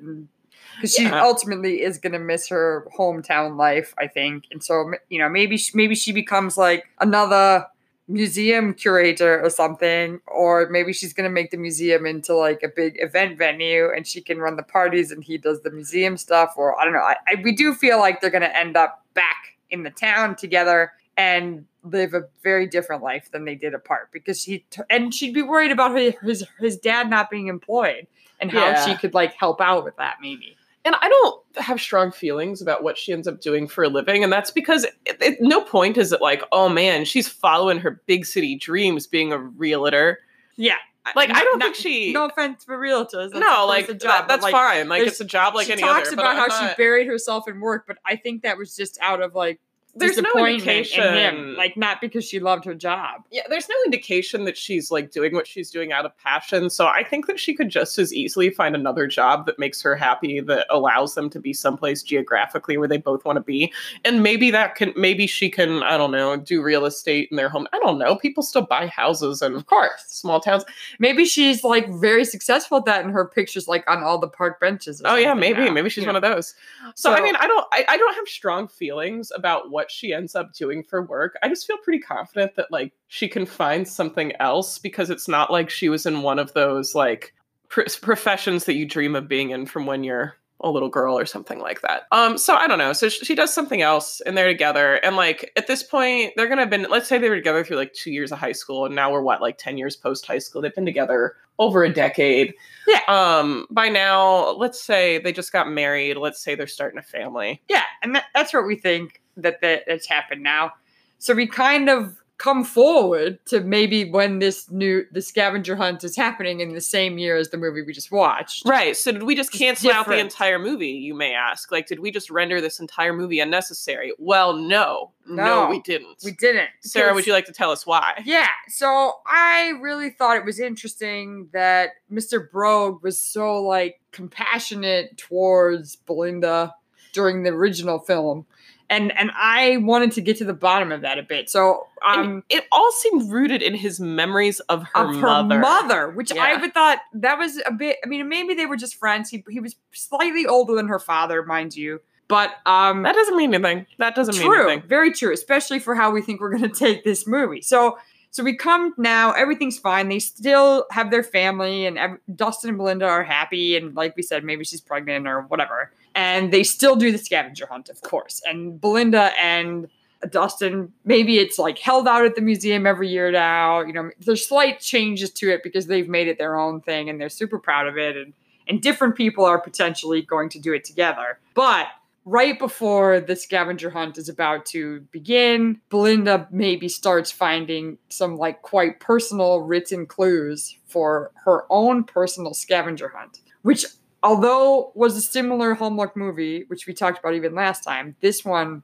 [0.74, 1.22] because she Yeah.
[1.22, 4.44] ultimately is going to miss her hometown life, I think.
[4.50, 7.64] And so, you know, maybe she, maybe she becomes like another
[8.08, 12.68] museum curator or something or maybe she's going to make the museum into like a
[12.68, 16.54] big event venue and she can run the parties and he does the museum stuff
[16.56, 19.04] or i don't know i, I we do feel like they're going to end up
[19.14, 24.10] back in the town together and live a very different life than they did apart
[24.12, 28.06] because she t- and she'd be worried about her, his his dad not being employed
[28.40, 28.84] and how Yeah.
[28.86, 30.55] she could like help out with that maybe
[30.86, 34.24] and I don't have strong feelings about what she ends up doing for a living,
[34.24, 34.86] and that's because
[35.20, 39.32] at, no point is it like, oh man, she's following her big city dreams, being
[39.32, 40.20] a realtor.
[40.56, 40.76] yeah
[41.14, 44.00] Like, I don't Not- think she- no offense for realtors that's, no, like a that-
[44.00, 44.88] job, but, that's like, fine.
[44.88, 46.16] Like it's a job like she any talks other.
[46.16, 48.98] but about I'm how she buried herself in work, but I think that was just
[49.00, 49.60] out of like
[49.98, 51.02] There's no indication.
[51.04, 53.22] in him, like not because she loved her job.
[53.30, 56.70] yeah, there's no indication that she's like doing what she's doing out of passion.
[56.70, 59.96] So I think that she could just as easily find another job that makes her
[59.96, 63.72] happy, that allows them to be someplace geographically where they both want to be.
[64.04, 67.48] And maybe that can, maybe she can, I don't know, do real estate in their
[67.48, 67.66] home.
[67.72, 68.16] I don't know.
[68.16, 70.64] People still buy houses and Of course, small towns.
[70.98, 74.60] maybe she's like very successful at that, and her pictures like on all the park
[74.60, 75.00] benches.
[75.04, 76.54] Oh yeah, maybe now, maybe she's you one of those.
[76.94, 80.34] So, I mean, I don't I, I don't have strong feelings about what she ends
[80.34, 81.36] up doing for work.
[81.42, 85.50] I just feel pretty confident that like she can find something else because it's not
[85.50, 87.34] like she was in one of those like
[87.68, 91.26] pr- professions that you dream of being in from when you're a little girl or
[91.26, 92.04] something like that.
[92.12, 92.94] Um so I don't know.
[92.94, 96.46] So sh- she does something else and they're together and like at this point they're
[96.46, 98.52] going to have been let's say they were together through like 2 years of high
[98.52, 100.62] school and now we're what like 10 years post high school.
[100.62, 102.54] They've been together over a decade.
[102.86, 103.00] Yeah.
[103.06, 107.62] Um by now let's say they just got married, let's say they're starting a family.
[107.68, 110.72] Yeah, and that, that's what we think that, that that's happened now.
[111.18, 116.14] So we kind of come forward to maybe when this new the scavenger hunt is
[116.14, 118.66] happening in the same year as the movie we just watched.
[118.66, 118.94] Right.
[118.94, 121.72] So did we just Just cancel out the entire movie, you may ask?
[121.72, 124.12] Like, did we just render this entire movie unnecessary?
[124.18, 125.12] Well, no.
[125.26, 126.18] No, No, we didn't.
[126.24, 126.68] We didn't.
[126.82, 128.22] Sarah, would you like to tell us why?
[128.24, 132.48] Yeah, so I really thought it was interesting that Mr.
[132.50, 136.74] Brogue was so like compassionate towards Belinda
[137.12, 138.44] during the original film.
[138.88, 141.50] And and I wanted to get to the bottom of that a bit.
[141.50, 145.58] So um it all seemed rooted in his memories of her of her mother.
[145.58, 148.94] mother, which I would thought that was a bit I mean maybe they were just
[148.96, 149.28] friends.
[149.30, 152.00] He he was slightly older than her father, mind you.
[152.28, 153.86] But um That doesn't mean anything.
[153.98, 154.82] That doesn't mean anything.
[154.88, 157.62] very true, especially for how we think we're going to take this movie.
[157.62, 157.98] So,
[158.32, 160.08] so we come now, everything's fine.
[160.08, 163.76] They still have their family, and ev- Dustin and Belinda are happy.
[163.76, 165.90] And like we said, maybe she's pregnant or whatever.
[166.16, 168.42] And they still do the scavenger hunt, of course.
[168.44, 169.86] And Belinda and
[170.30, 173.82] Dustin, maybe it's like held out at the museum every year now.
[173.82, 177.20] You know, there's slight changes to it because they've made it their own thing, and
[177.20, 178.16] they're super proud of it.
[178.16, 178.32] And
[178.68, 181.86] and different people are potentially going to do it together, but
[182.26, 188.62] right before the scavenger hunt is about to begin, Belinda maybe starts finding some like
[188.62, 193.86] quite personal written clues for her own personal scavenger hunt, which
[194.26, 198.82] although was a similar Hallmark movie, which we talked about even last time, this one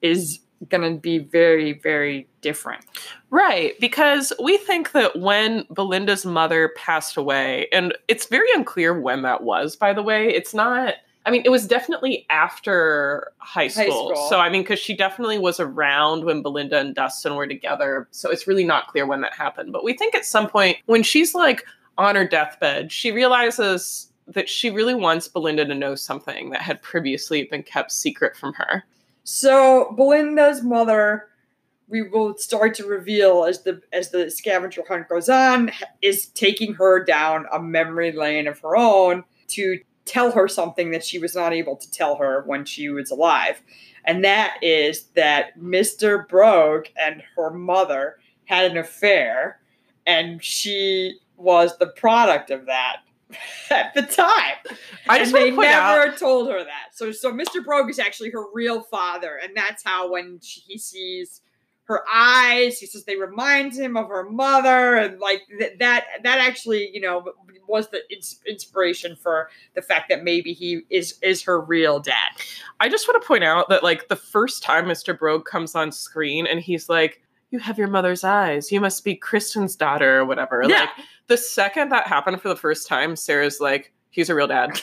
[0.00, 2.84] is going to be very very different.
[3.30, 9.22] Right, because we think that when Belinda's mother passed away, and it's very unclear when
[9.22, 10.28] that was, by the way.
[10.28, 10.94] It's not,
[11.26, 14.14] I mean, it was definitely after high school.
[14.14, 14.28] school.
[14.28, 18.06] So, I mean, because she definitely was around when Belinda and Dustin were together.
[18.12, 19.72] So, it's really not clear when that happened.
[19.72, 21.64] But we think at some point when she's like
[21.98, 26.82] on her deathbed, she realizes that she really wants Belinda to know something that had
[26.82, 28.84] previously been kept secret from her.
[29.24, 31.28] So Belinda's mother,
[31.88, 35.70] we will start to reveal as the as the scavenger hunt goes on,
[36.02, 41.04] is taking her down a memory lane of her own to tell her something that
[41.04, 43.60] she was not able to tell her when she was alive.
[44.04, 46.28] And that is that Mr.
[46.28, 49.60] Brogue and her mother had an affair,
[50.06, 52.98] and she was the product of that
[53.70, 54.76] at the time.
[55.08, 55.96] I just and they point out.
[55.96, 56.94] never told her that.
[56.94, 57.64] So, so Mr.
[57.64, 61.40] Brogue is actually her real father, and that's how when she, he sees
[61.84, 66.04] her eyes, he says they remind him of her mother, and like th- that.
[66.22, 67.24] That actually, you know,
[67.68, 72.30] was the ins- inspiration for the fact that maybe he is is her real dad.
[72.80, 75.16] I just want to point out that like the first time Mr.
[75.16, 77.22] Brogue comes on screen and he's like,
[77.56, 78.70] "You have your mother's eyes.
[78.70, 80.80] You must be Kristen's daughter or whatever." Yeah.
[80.80, 80.90] Like
[81.26, 84.70] the second that happened for the first time, Sarah's like, "He's a real dad,"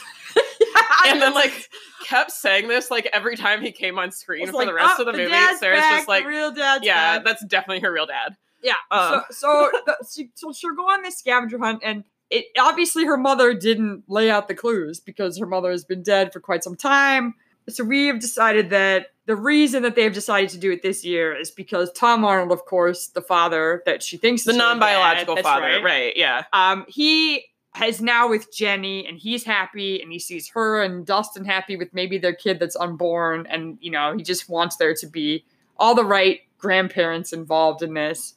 [1.06, 1.68] and then like
[2.04, 5.02] kept saying this like every time he came on screen for like, the rest "Oh,
[5.02, 5.30] of the movie.
[5.30, 6.84] Sarah's back, just like, real dad.
[6.84, 8.74] "Yeah, back." that's definitely her real dad." Yeah.
[8.90, 9.22] Um.
[9.30, 13.16] so so, the, so so she'll go on this scavenger hunt, and it obviously her
[13.16, 16.74] mother didn't lay out the clues because her mother has been dead for quite some
[16.74, 17.34] time.
[17.68, 21.34] So we have decided that the reason that they've decided to do it this year
[21.34, 25.66] is because Tom Arnold, of course, the father that she thinks The non-biological that's father,
[25.66, 25.84] right.
[25.84, 26.16] right?
[26.16, 26.44] Yeah.
[26.52, 27.46] Um, he
[27.82, 31.92] is now with Jenny, and he's happy, and he sees her and Dustin happy with
[31.94, 35.44] maybe their kid that's unborn, and you know he just wants there to be
[35.78, 38.34] all the right grandparents involved in this.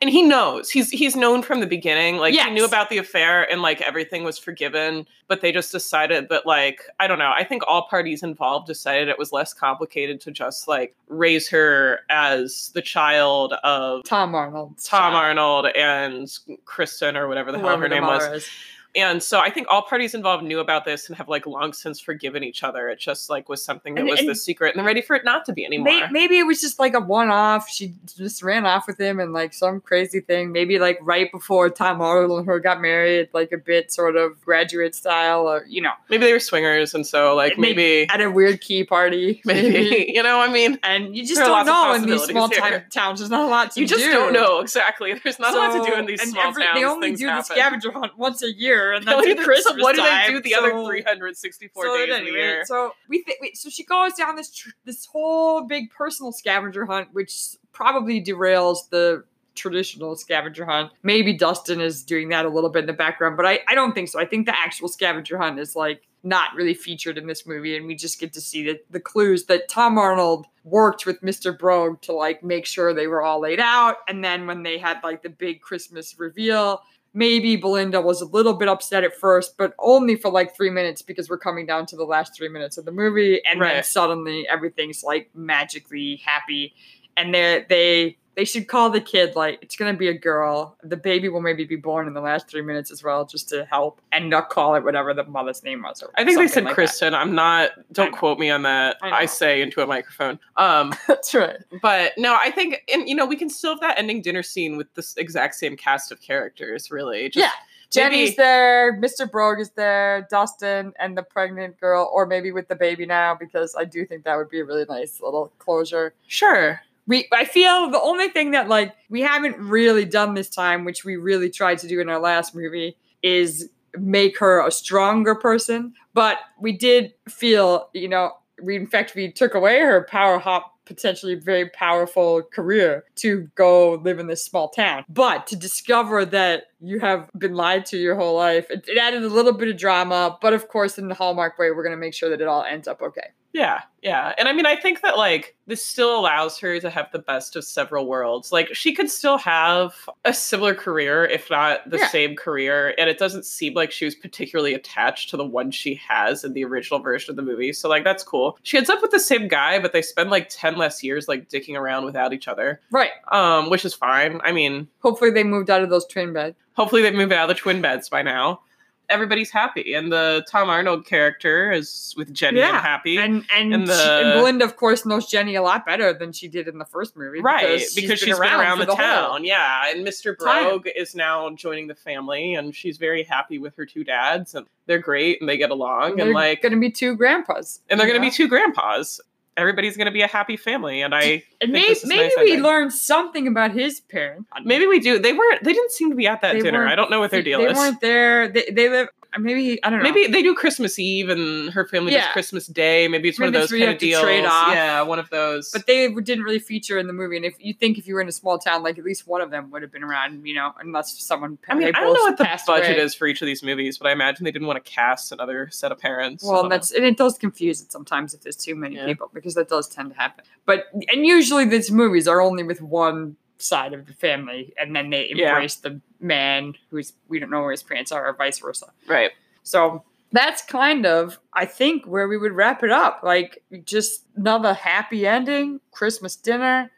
[0.00, 0.70] And he knows.
[0.70, 2.16] He's he's known from the beginning.
[2.18, 2.48] Like Yes.
[2.48, 6.44] he knew about the affair and like everything was forgiven but they just decided that
[6.44, 7.32] like i don't know.
[7.34, 12.00] I think all parties involved decided it was less complicated to just like raise her
[12.10, 14.74] as the child of Tom Arnold.
[14.82, 16.28] tom arnold and
[16.64, 18.48] kristen or whatever the hell her name was
[18.96, 22.00] and so i think all parties involved knew about this and have like long since
[22.00, 24.78] forgiven each other it just like was something that And- was and- the secret and
[24.78, 27.00] they're ready for it not to be anymore Maybe, maybe it was just like a
[27.00, 27.68] one-off.
[27.68, 30.52] She just ran off with him and like some crazy thing.
[30.52, 34.40] Maybe like right before Tom Arnold and her got married, like a bit sort of
[34.44, 38.30] graduate style, or you know, maybe they were swingers and so like maybe at a
[38.30, 42.24] weird key party, maybe you know i mean And you just don't know in these
[42.24, 43.20] small towns.
[43.20, 43.80] There's not a lot to do.
[43.82, 44.12] you just do.
[44.12, 45.14] don't know exactly.
[45.24, 46.78] There's not a lot to do in these small every- towns.
[46.78, 47.44] They only do happen.
[47.48, 50.24] the scavenger hunt once a year, and They that's at Christmas so what do they
[50.28, 52.64] do the other 364 so days the year?
[52.64, 56.86] So we th- wait, so she goes down this tr- this whole big personal scavenger
[56.86, 57.32] hunt, which
[57.72, 60.90] probably derails the traditional scavenger hunt.
[61.02, 63.92] Maybe Dustin is doing that a little bit in the background, but I, I don't
[63.92, 64.20] think so.
[64.20, 67.86] I think the actual scavenger hunt is like not really featured in this movie, and
[67.86, 71.56] we just get to see the, the clues that Tom Arnold worked with Mr.
[71.56, 73.96] Brogue to like make sure they were all laid out.
[74.08, 76.82] And then when they had like the big Christmas reveal,
[77.12, 81.02] maybe Belinda was a little bit upset at first, but only for like three minutes
[81.02, 84.46] because we're coming down to the last three minutes of the movie, and then suddenly
[84.48, 86.74] everything's like magically happy,
[87.16, 90.74] and they they they should call the kid like it's gonna be a girl.
[90.82, 93.66] The baby will maybe be born in the last three minutes as well, just to
[93.66, 96.02] help, and not call it whatever the mother's name was.
[96.16, 96.74] I think they said like that.
[96.74, 97.12] Kristen.
[97.14, 97.72] I'm not.
[97.92, 98.96] Don't quote me on that.
[99.02, 99.10] I.
[99.10, 100.38] I, say into a microphone.
[100.56, 101.58] Um, That's right.
[101.82, 104.78] but no, I think, and you know, we can still have that ending dinner scene
[104.78, 106.90] with this exact same cast of characters.
[106.90, 107.50] Really, just, Yeah.
[107.90, 109.30] Jenny's maybe- there, Mr.
[109.30, 113.74] Brogue is there, Dustin and the pregnant girl, or maybe with the baby now, because
[113.76, 116.14] I do think that would be a really nice little closure.
[116.26, 116.80] Sure.
[117.10, 121.04] We I feel the only thing that like we haven't really done this time, which
[121.04, 123.68] we really tried to do in our last movie, is
[123.98, 125.92] make her a stronger person.
[126.14, 130.72] But we did feel, you know, we in fact we took away her power hop
[130.84, 135.04] potentially very powerful career to go live in this small town.
[135.08, 139.22] But to discover that you have been lied to your whole life, it, it added
[139.22, 140.38] a little bit of drama.
[140.40, 142.62] But of course, in the Hallmark way, we're going to make sure that it all
[142.64, 143.28] ends up okay.
[143.52, 144.32] Yeah, yeah.
[144.38, 147.56] And I mean, I think that like this still allows her to have the best
[147.56, 148.52] of several worlds.
[148.52, 149.92] Like she could still have
[150.24, 152.06] a similar career, if not the Yeah.
[152.10, 152.94] same career.
[152.96, 156.52] And it doesn't seem like she was particularly attached to the one she has in
[156.52, 157.72] the original version of the movie.
[157.72, 158.56] So like that's cool.
[158.62, 161.48] She ends up with the same guy, but they spend like 10 less years like
[161.48, 162.80] dicking around without each other.
[162.92, 163.10] Right.
[163.32, 164.40] Um, which is fine.
[164.44, 166.56] I mean, Hopefully, they moved out of those twin beds.
[166.74, 168.60] Hopefully they move out of the twin beds by now.
[169.08, 169.92] everybody's happy.
[169.94, 173.18] And the Tom Arnold character is with Jenny and happy.
[173.18, 176.30] And and, And she- the- and Belinda, of course, knows Jenny a lot better than
[176.30, 179.44] she did in the first movie, right, she's because she's been around the, whole- town.
[179.44, 179.90] Yeah.
[179.90, 180.38] And Mr.
[180.38, 180.80] time.
[180.94, 184.98] Is now joining the family and she's very happy with her two dads and they're
[185.00, 188.06] great and they get along They're and like going to be two grandpas, and they're
[188.06, 189.20] gonna be two grandpas.
[189.60, 192.62] Everybody's gonna be a happy family, and I And maybe, maybe nice we ending.
[192.62, 194.48] learned something about his parents.
[194.64, 195.18] maybe we do.
[195.18, 195.62] They weren't.
[195.62, 196.86] They didn't seem to be at that They dinner.
[196.86, 197.74] I don't know what their deal they is.
[197.74, 198.48] They weren't there.
[198.48, 199.08] They, they live.
[199.38, 200.10] Maybe I don't know.
[200.10, 203.06] Maybe they do Christmas Eve and her family does Christmas Day.
[203.08, 204.22] Maybe it's one of those kind of deals.
[204.22, 204.72] trade off.
[204.72, 205.70] Yeah, one of those.
[205.70, 207.36] But they didn't really feature in the movie.
[207.36, 209.40] And if you think if you were in a small town, like at least one
[209.40, 211.58] of them would have been around, you know, unless someone.
[211.68, 213.04] I mean, I don't know what the budget away.
[213.04, 215.68] is for each of these movies, but I imagine they didn't want to cast another
[215.70, 216.42] set of parents.
[216.44, 219.06] Well, don't that's and it does confuse it sometimes if there's too many Yeah.
[219.06, 220.44] people because that does tend to happen.
[220.66, 225.10] But and usually these movies are only with one side of the family, and then
[225.10, 225.50] they Yeah.
[225.50, 228.86] embrace the man who's we don't know where his parents are, or vice versa.
[229.06, 229.32] right.
[229.62, 230.02] So
[230.32, 233.20] that's kind of, I think, where we would wrap it up.
[233.22, 236.90] Like, just another happy ending, Christmas dinner,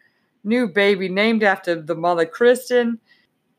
[0.45, 2.99] new baby named after the mother, Kristen,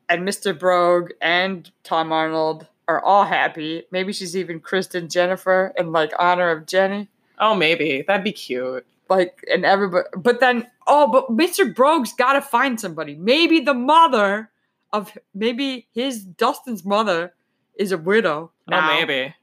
[0.08, 0.56] and Mr.
[0.58, 3.84] Brogue and Tom Arnold are all happy.
[3.90, 7.08] Maybe she's even Kristen Jennifer in like honor of Jenny.
[7.38, 8.86] Oh, maybe that'd be cute.
[9.08, 11.74] Like, and everybody, but then, oh, but Mr.
[11.74, 13.14] Brogue's got to find somebody.
[13.16, 14.50] Maybe the mother
[14.92, 17.34] of, maybe his, Dustin's mother
[17.78, 18.50] is a widow.
[18.68, 19.34] now, Oh, maybe.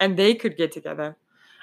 [0.00, 1.16] And they could get together.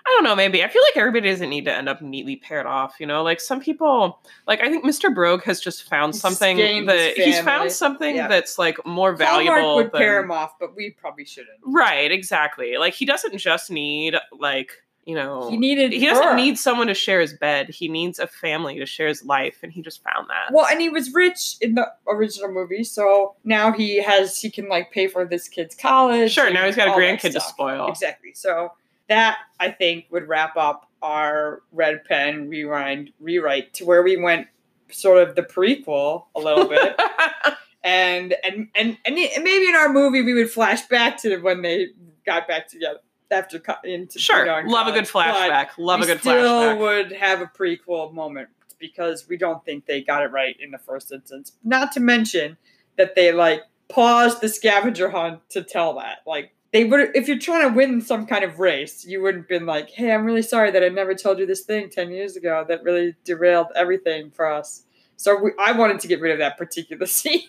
[0.05, 0.61] I don't know, maybe.
[0.63, 3.23] I feel like everybody doesn't need to end up neatly paired off, you know?
[3.23, 5.13] Like some people like I think Mr.
[5.13, 8.27] Brogue has just found He's something gained that his he's found something Yeah.
[8.27, 11.57] that's like more Hallmark valuable would than, pair him off, but we probably shouldn't.
[11.65, 12.75] Right, exactly.
[12.77, 15.91] Like he doesn't just need like, you know, He needed.
[15.91, 16.35] he doesn't her.
[16.35, 17.69] need someone to share his bed.
[17.69, 20.53] He needs a family to share his life and he just found that.
[20.53, 24.69] Well, and he was rich in the original movie, so now he has he can
[24.69, 26.31] like pay for this kid's college.
[26.31, 27.87] sure, now he's got a grandkid to spoil.
[27.87, 28.33] Exactly.
[28.33, 28.71] So
[29.09, 34.47] that I think would wrap up our red pen rewind rewrite to where we went
[34.89, 36.97] sort of the prequel a little bit.
[37.83, 41.61] and and and and, and maybe in our movie we would flash back to when
[41.61, 41.87] they
[42.25, 42.99] got back together
[43.33, 45.69] after into sure, you know, in love a good flashback.
[45.77, 46.79] Love a good still flashback.
[46.79, 50.77] would have a prequel moment because we don't think they got it right in the
[50.77, 51.53] first instance.
[51.63, 52.57] Not to mention
[52.97, 56.19] that they like paused the scavenger hunt to tell that.
[56.25, 59.65] Like they would if you're trying to win some kind of race, you wouldn't been
[59.65, 62.65] like, "Hey, I'm really sorry that I never told you this thing 10 years ago
[62.67, 64.83] that really derailed everything for us."
[65.23, 67.47] So we, I wanted to get rid of that particular scene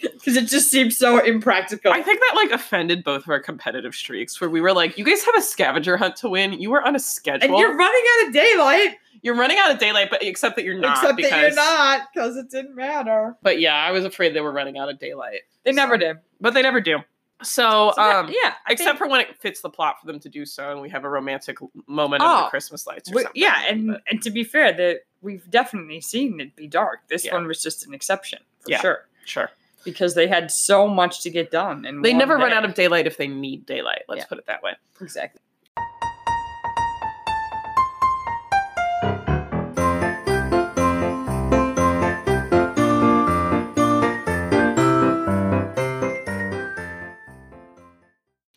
[0.00, 1.92] because it just seemed so impractical.
[1.92, 5.04] I think that like offended both of our competitive streaks where we were like, you
[5.04, 6.52] guys have a scavenger hunt to win.
[6.52, 7.48] You are on a schedule.
[7.48, 10.78] and you're running out of daylight, You're running out of daylight, but except that you're
[10.78, 10.98] not.
[10.98, 13.34] except because, that you're not because it didn't matter.
[13.42, 15.40] But yeah, I was afraid they were running out of daylight.
[15.64, 16.18] They never did.
[16.40, 16.98] But they never do.
[17.42, 20.06] So, So that- um, yeah, I except think- for when it fits the plot for
[20.06, 21.58] them to do so, and we have a romantic
[21.88, 23.42] moment of the Oh, Christmas lights or we- something.
[23.42, 27.00] yeah, and but- and to be fair, that we've definitely seen it be dark.
[27.08, 27.34] This Yeah.
[27.34, 28.80] one was just an exception for Yeah.
[28.80, 29.50] sure sure,
[29.84, 33.08] because they had so much to get done, and they never run out of daylight
[33.08, 34.04] if they need daylight.
[34.08, 34.26] Let's Yeah.
[34.28, 34.76] put it that way.
[35.00, 35.40] exactly.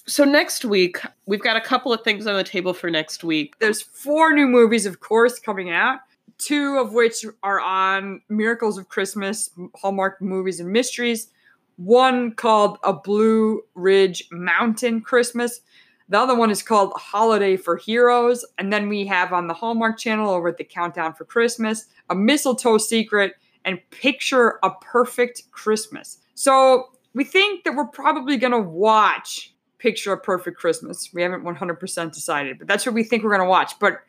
[0.05, 0.97] So next week
[1.27, 3.53] we've got a couple of things on the table for next week.
[3.59, 5.99] There's four new movies, of course, coming out.
[6.39, 11.29] Two of which are on Miracles of Christmas, Hallmark movies and mysteries.
[11.75, 15.61] One called A Blue Ridge Mountain Christmas.
[16.09, 18.43] The other one is called Holiday for Heroes.
[18.57, 22.15] And then we have on the Hallmark channel over at the Countdown for Christmas, A
[22.15, 23.35] Mistletoe Secret,
[23.65, 26.17] and Picture a Perfect Christmas.
[26.33, 31.09] So we think that we're probably going to watch Picture a Perfect Christmas.
[31.13, 33.77] We haven't 100% decided, but that's what we think we're going to watch.
[33.79, 33.99] But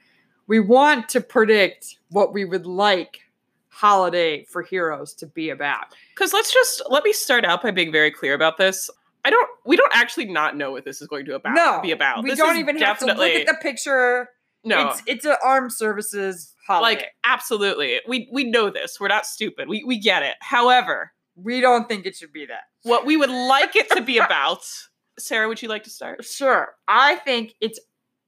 [0.51, 3.20] we want to predict what we would like
[3.68, 5.94] Holiday for Heroes to be about.
[6.12, 8.90] Because let's just let me start out by being very clear about this.
[9.24, 9.48] I don't.
[9.64, 12.24] We don't actually not know what this is going to about, no, be about.
[12.24, 14.28] We This don't is even have to look at the picture.
[14.64, 14.88] no.
[14.88, 16.82] It's it's an armed services holiday.
[17.03, 18.98] like absolutely, we we know this.
[18.98, 19.68] We're not stupid.
[19.68, 20.34] We we get it.
[20.40, 22.62] However, we don't think it should be that.
[22.82, 24.64] what we would like it to be about.
[25.16, 26.24] Sarah, would you like to start?
[26.24, 26.74] Sure.
[26.88, 27.78] I think it's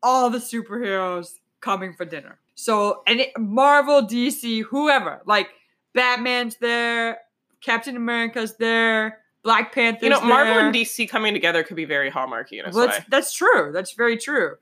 [0.04, 1.32] all the superheroes
[1.62, 2.38] coming for dinner.
[2.54, 5.48] So, and it, Marvel, DC, whoever, like
[5.94, 7.20] Batman's there,
[7.62, 10.66] Captain America's there, Black Panther's You know, Marvel there.
[10.66, 13.70] and DC coming together could be very hallmarky in a Well, that's, that's true.
[13.72, 14.56] That's very true.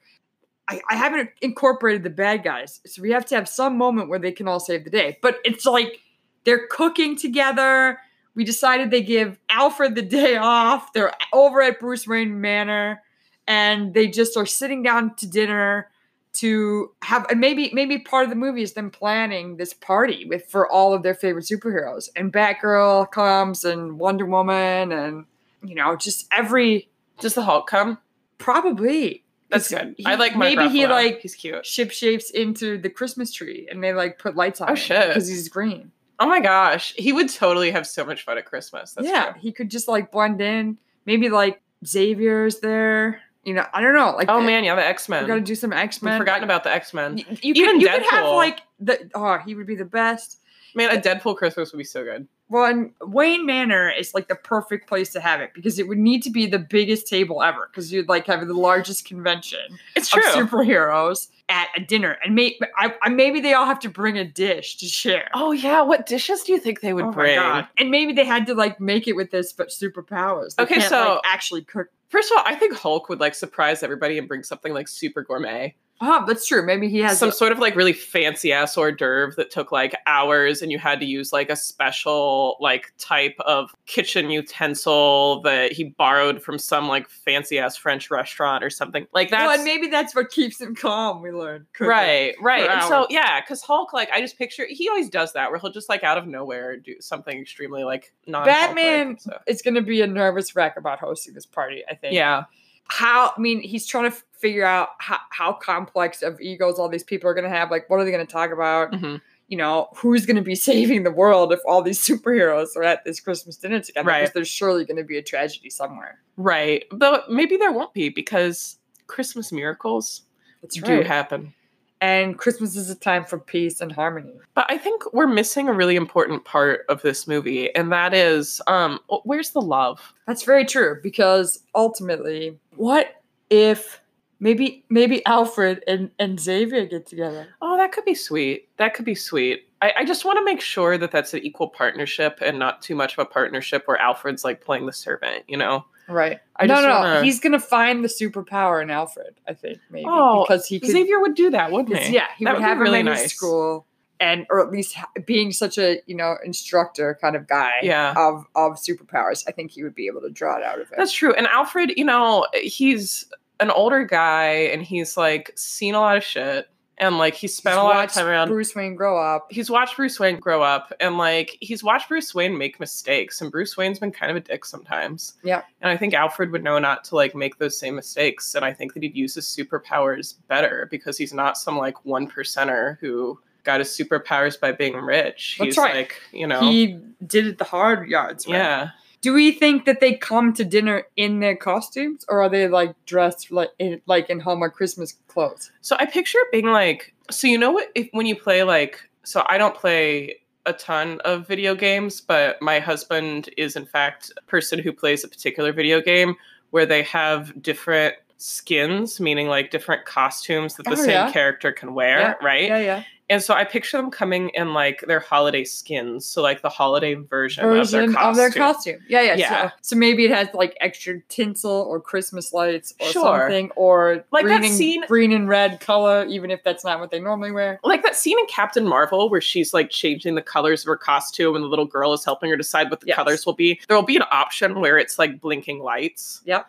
[0.68, 4.20] I, I haven't incorporated the bad guys, so we have to have some moment where
[4.20, 5.18] they can all save the day.
[5.20, 6.00] But it's like
[6.44, 7.98] they're cooking together.
[8.36, 10.92] We decided they give Alfred the day off.
[10.92, 13.02] They're over at Bruce Wayne Manor,
[13.48, 15.89] and they just are sitting down to dinner
[16.32, 20.44] to have and maybe maybe part of the movie is them planning this party with
[20.48, 25.24] for all of their favorite superheroes and Batgirl comes and Wonder Woman and
[25.64, 26.88] you know just every
[27.20, 27.98] Does the Hulk come?
[28.38, 29.94] probably that's good.
[29.98, 31.66] he- I like Mark maybe he like he's cute.
[31.66, 35.08] ship shapes into the Christmas tree and they like put lights on Oh, shit.
[35.08, 35.90] because he's green.
[36.20, 38.92] Oh my gosh, he would totally have so much fun at Christmas.
[38.92, 39.40] That's yeah, true.
[39.40, 40.76] he could just like blend in.
[41.06, 43.22] Maybe like Xavier's there.
[43.44, 44.14] You know, I don't know.
[44.16, 45.22] Like, Oh the- man, yeah, the X Men.
[45.24, 46.12] we gotta do some X Men.
[46.14, 47.18] We've forgotten about the X Men.
[47.18, 50.38] You, you Even could, you could have like the oh, he would be the best.
[50.74, 52.28] Man, a Deadpool Christmas would be so good.
[52.48, 55.98] Well, and Wayne Manor is like the perfect place to have it because it would
[55.98, 59.60] need to be the biggest table ever because you'd like have the largest convention
[59.96, 60.32] It's of true.
[60.44, 64.24] superheroes at a dinner, and maybe I, I, maybe they all have to bring a
[64.24, 65.28] dish to share.
[65.34, 67.36] oh yeah, what dishes do you think they would Oh bring?
[67.36, 67.66] God.
[67.78, 70.54] And maybe they had to like make it with this, but superpowers.
[70.56, 71.88] They Okay, so- like, actually cook.
[72.10, 75.22] First of all, I think Hulk would like surprise everybody and bring something like super
[75.22, 75.76] gourmet.
[76.02, 76.64] Oh, that's true.
[76.64, 79.70] Maybe he has some a- sort of like really fancy ass hors d'oeuvre that took
[79.70, 85.42] like hours and you had to use like a special like type of kitchen utensil
[85.42, 89.06] that he borrowed from some like fancy ass French restaurant or something.
[89.12, 91.20] Like well, and maybe that's what keeps him calm.
[91.22, 91.90] We learned cooking.
[91.90, 92.70] right, right.
[92.70, 95.72] And so yeah, because Hulk, like I just picture he always does that where he'll
[95.72, 99.36] just like out of nowhere do something extremely like non Batman So.
[99.46, 101.82] is going to be a nervous wreck about hosting this party.
[101.90, 102.14] I think.
[102.14, 102.44] Yeah,
[102.88, 103.32] How?
[103.36, 107.28] I mean, he's trying to figure out how, how complex of egos all these people
[107.28, 107.70] are going to have.
[107.70, 108.92] Like, what are they going to talk about?
[108.92, 109.20] Mhm.
[109.48, 113.04] You know, who's going to be saving the world if all these superheroes are at
[113.04, 114.06] this Christmas dinner together?
[114.08, 114.20] Right.
[114.22, 116.20] Because there's surely going to be a tragedy somewhere.
[116.36, 116.84] right.
[116.92, 118.78] But maybe there won't be because
[119.08, 120.22] Christmas miracles
[120.62, 121.06] That's do right.
[121.06, 121.52] happen.
[122.00, 124.32] and Christmas is a time for peace and harmony.
[124.54, 128.62] But I think we're missing a really important part of this movie, and that is,
[128.68, 130.14] um, where's the love?
[130.26, 133.20] That's very true because ultimately, what
[133.50, 134.00] if
[134.40, 137.46] maybe maybe Alfred and, and Xavier get together?
[137.62, 138.68] Oh, that could be sweet.
[138.78, 139.66] That could be sweet.
[139.82, 142.94] I, I just want to make sure that that's an equal partnership and not too
[142.94, 145.44] much of a partnership where Alfred's like playing the servant.
[145.48, 145.84] You know?
[146.08, 146.40] Right.
[146.56, 149.36] I no, just no, wanna- he's gonna find the superpower in Alfred.
[149.46, 150.90] I think maybe Oh, because he could.
[150.90, 152.12] Xavier would do that, wouldn't he?
[152.14, 153.34] yeah, he That would would have really him in his nice.
[153.36, 153.86] school,
[154.18, 157.74] and or at least ha- being such a you know instructor kind of guy.
[157.82, 158.12] Yeah.
[158.16, 160.94] Of of superpowers, I think he would be able to draw it out of it.
[160.98, 161.32] That's true.
[161.32, 163.26] And Alfred, you know, he's
[163.60, 167.76] an older guy and he's like seen a lot of shit and like he spent
[167.76, 168.48] He's a lot of time around.
[168.48, 169.46] Bruce Wayne grow up.
[169.50, 173.50] he's watched Bruce Wayne grow up and like he's watched Bruce Wayne make mistakes and
[173.50, 175.34] Bruce Wayne's been kind of a dick sometimes.
[175.42, 175.62] Yeah.
[175.80, 178.72] And I think Alfred would know not to like make those same mistakes and I
[178.72, 183.38] think that he'd use his superpowers better because he's not some like one percenter who
[183.64, 185.56] got his superpowers by being rich.
[185.58, 185.94] That's he's right.
[185.94, 188.46] like, you know, He did it the hard yards.
[188.46, 188.56] way.
[188.56, 188.90] yeah.
[189.22, 192.94] Do we think that they come to dinner in their costumes, or are they like
[193.04, 195.70] dressed like in, like in Hallmark Christmas clothes?
[195.82, 197.88] So I picture it being like, so you know what?
[197.94, 202.60] If when you play like, so I don't play a ton of video games, but
[202.62, 206.34] my husband is in fact a person who plays a particular video game
[206.70, 211.30] where they have different skins, meaning like different costumes that the Oh, same yeah.
[211.30, 212.68] character can wear, right?
[212.68, 213.02] Yeah, yeah.
[213.30, 217.14] And so I picture them coming in like their holiday skins, so like the holiday
[217.14, 218.28] version, Version of their costume.
[218.30, 219.00] of their costume.
[219.08, 219.34] Yeah, yeah.
[219.36, 219.68] Yeah.
[219.68, 223.22] So, so maybe it has like extra tinsel or Christmas lights or Sure.
[223.42, 226.98] something, or Like green that and, scene- green and red color, even if that's not
[227.00, 227.78] what they normally wear.
[227.84, 231.54] like that scene in Captain Marvel where she's like changing the colors of her costume
[231.54, 233.16] and the little girl is helping her decide what the Yes.
[233.16, 233.80] colors will be.
[233.88, 236.42] There will be an option where it's like blinking lights.
[236.44, 236.66] Yep.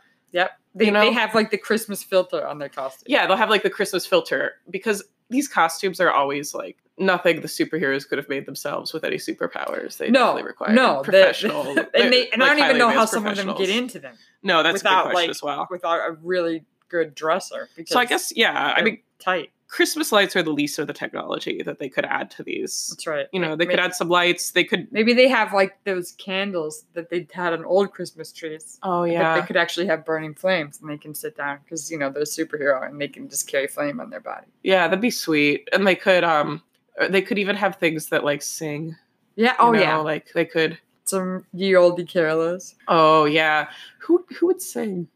[0.73, 1.01] They, You know?
[1.01, 3.03] they have like the Christmas filter on their costume.
[3.07, 7.47] Yeah, they'll have like the Christmas filter because these costumes are always like nothing the
[7.47, 9.97] superheroes could have made themselves with any superpowers.
[9.97, 11.67] They No, definitely require no, the- professional.
[11.95, 14.61] and they and I don't even know how some of them get into them No,
[14.61, 15.67] that's a without, good question like, as well.
[15.71, 17.69] without a really good dresser.
[17.75, 19.51] Because So I guess yeah, I mean tight.
[19.67, 22.89] Christmas lights are the least of the technology that they could add to these.
[22.91, 23.27] That's right.
[23.31, 24.51] You know, they May- could add some lights.
[24.51, 24.91] They could.
[24.91, 28.79] Maybe they have like those candles that they had on old Christmas trees.
[28.83, 31.97] Oh That they could actually have burning flames and they can sit down because you
[31.97, 34.47] know they're a superhero and they can just carry flame on their body.
[34.63, 35.69] Yeah, that'd be sweet.
[35.71, 36.61] And they could um
[36.99, 38.97] uh, they could even have things that like sing.
[39.37, 39.51] Yeah.
[39.51, 39.95] you Oh know, yeah.
[39.97, 42.75] Like they could Some ye olde carolers.
[42.89, 43.69] Oh yeah.
[43.99, 45.07] Who who would sing?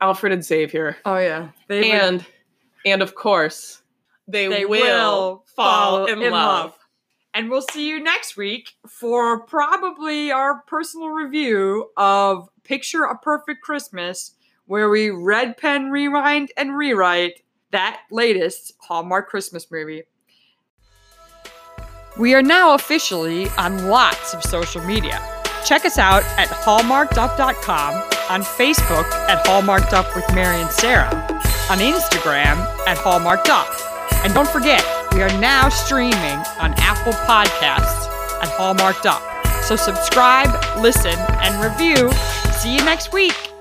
[0.00, 0.96] Alfred and Xavier.
[1.04, 1.50] Oh yeah.
[1.68, 1.82] They
[2.16, 2.26] would-
[2.84, 3.82] And of course
[4.28, 6.76] they, they will, fall in, love.
[7.34, 13.62] And we'll see you next week for probably our personal review of Picture a Perfect
[13.62, 14.32] Christmas,
[14.66, 20.04] where we red pen rewind and rewrite that latest Hallmark Christmas movie.
[22.18, 25.20] We are now officially on lots of social media.
[25.64, 27.94] Check us out at hallmarkedup.com,
[28.28, 31.10] on Facebook at Hallmarked Up with Mary and Sarah,
[31.72, 33.66] on Instagram at Hallmark Up.
[34.24, 38.08] And don't forget, we are now streaming on Apple Podcasts
[38.42, 39.22] at Hallmark Up.
[39.62, 40.50] So subscribe,
[40.82, 42.12] listen, and review.
[42.52, 43.51] See you next week.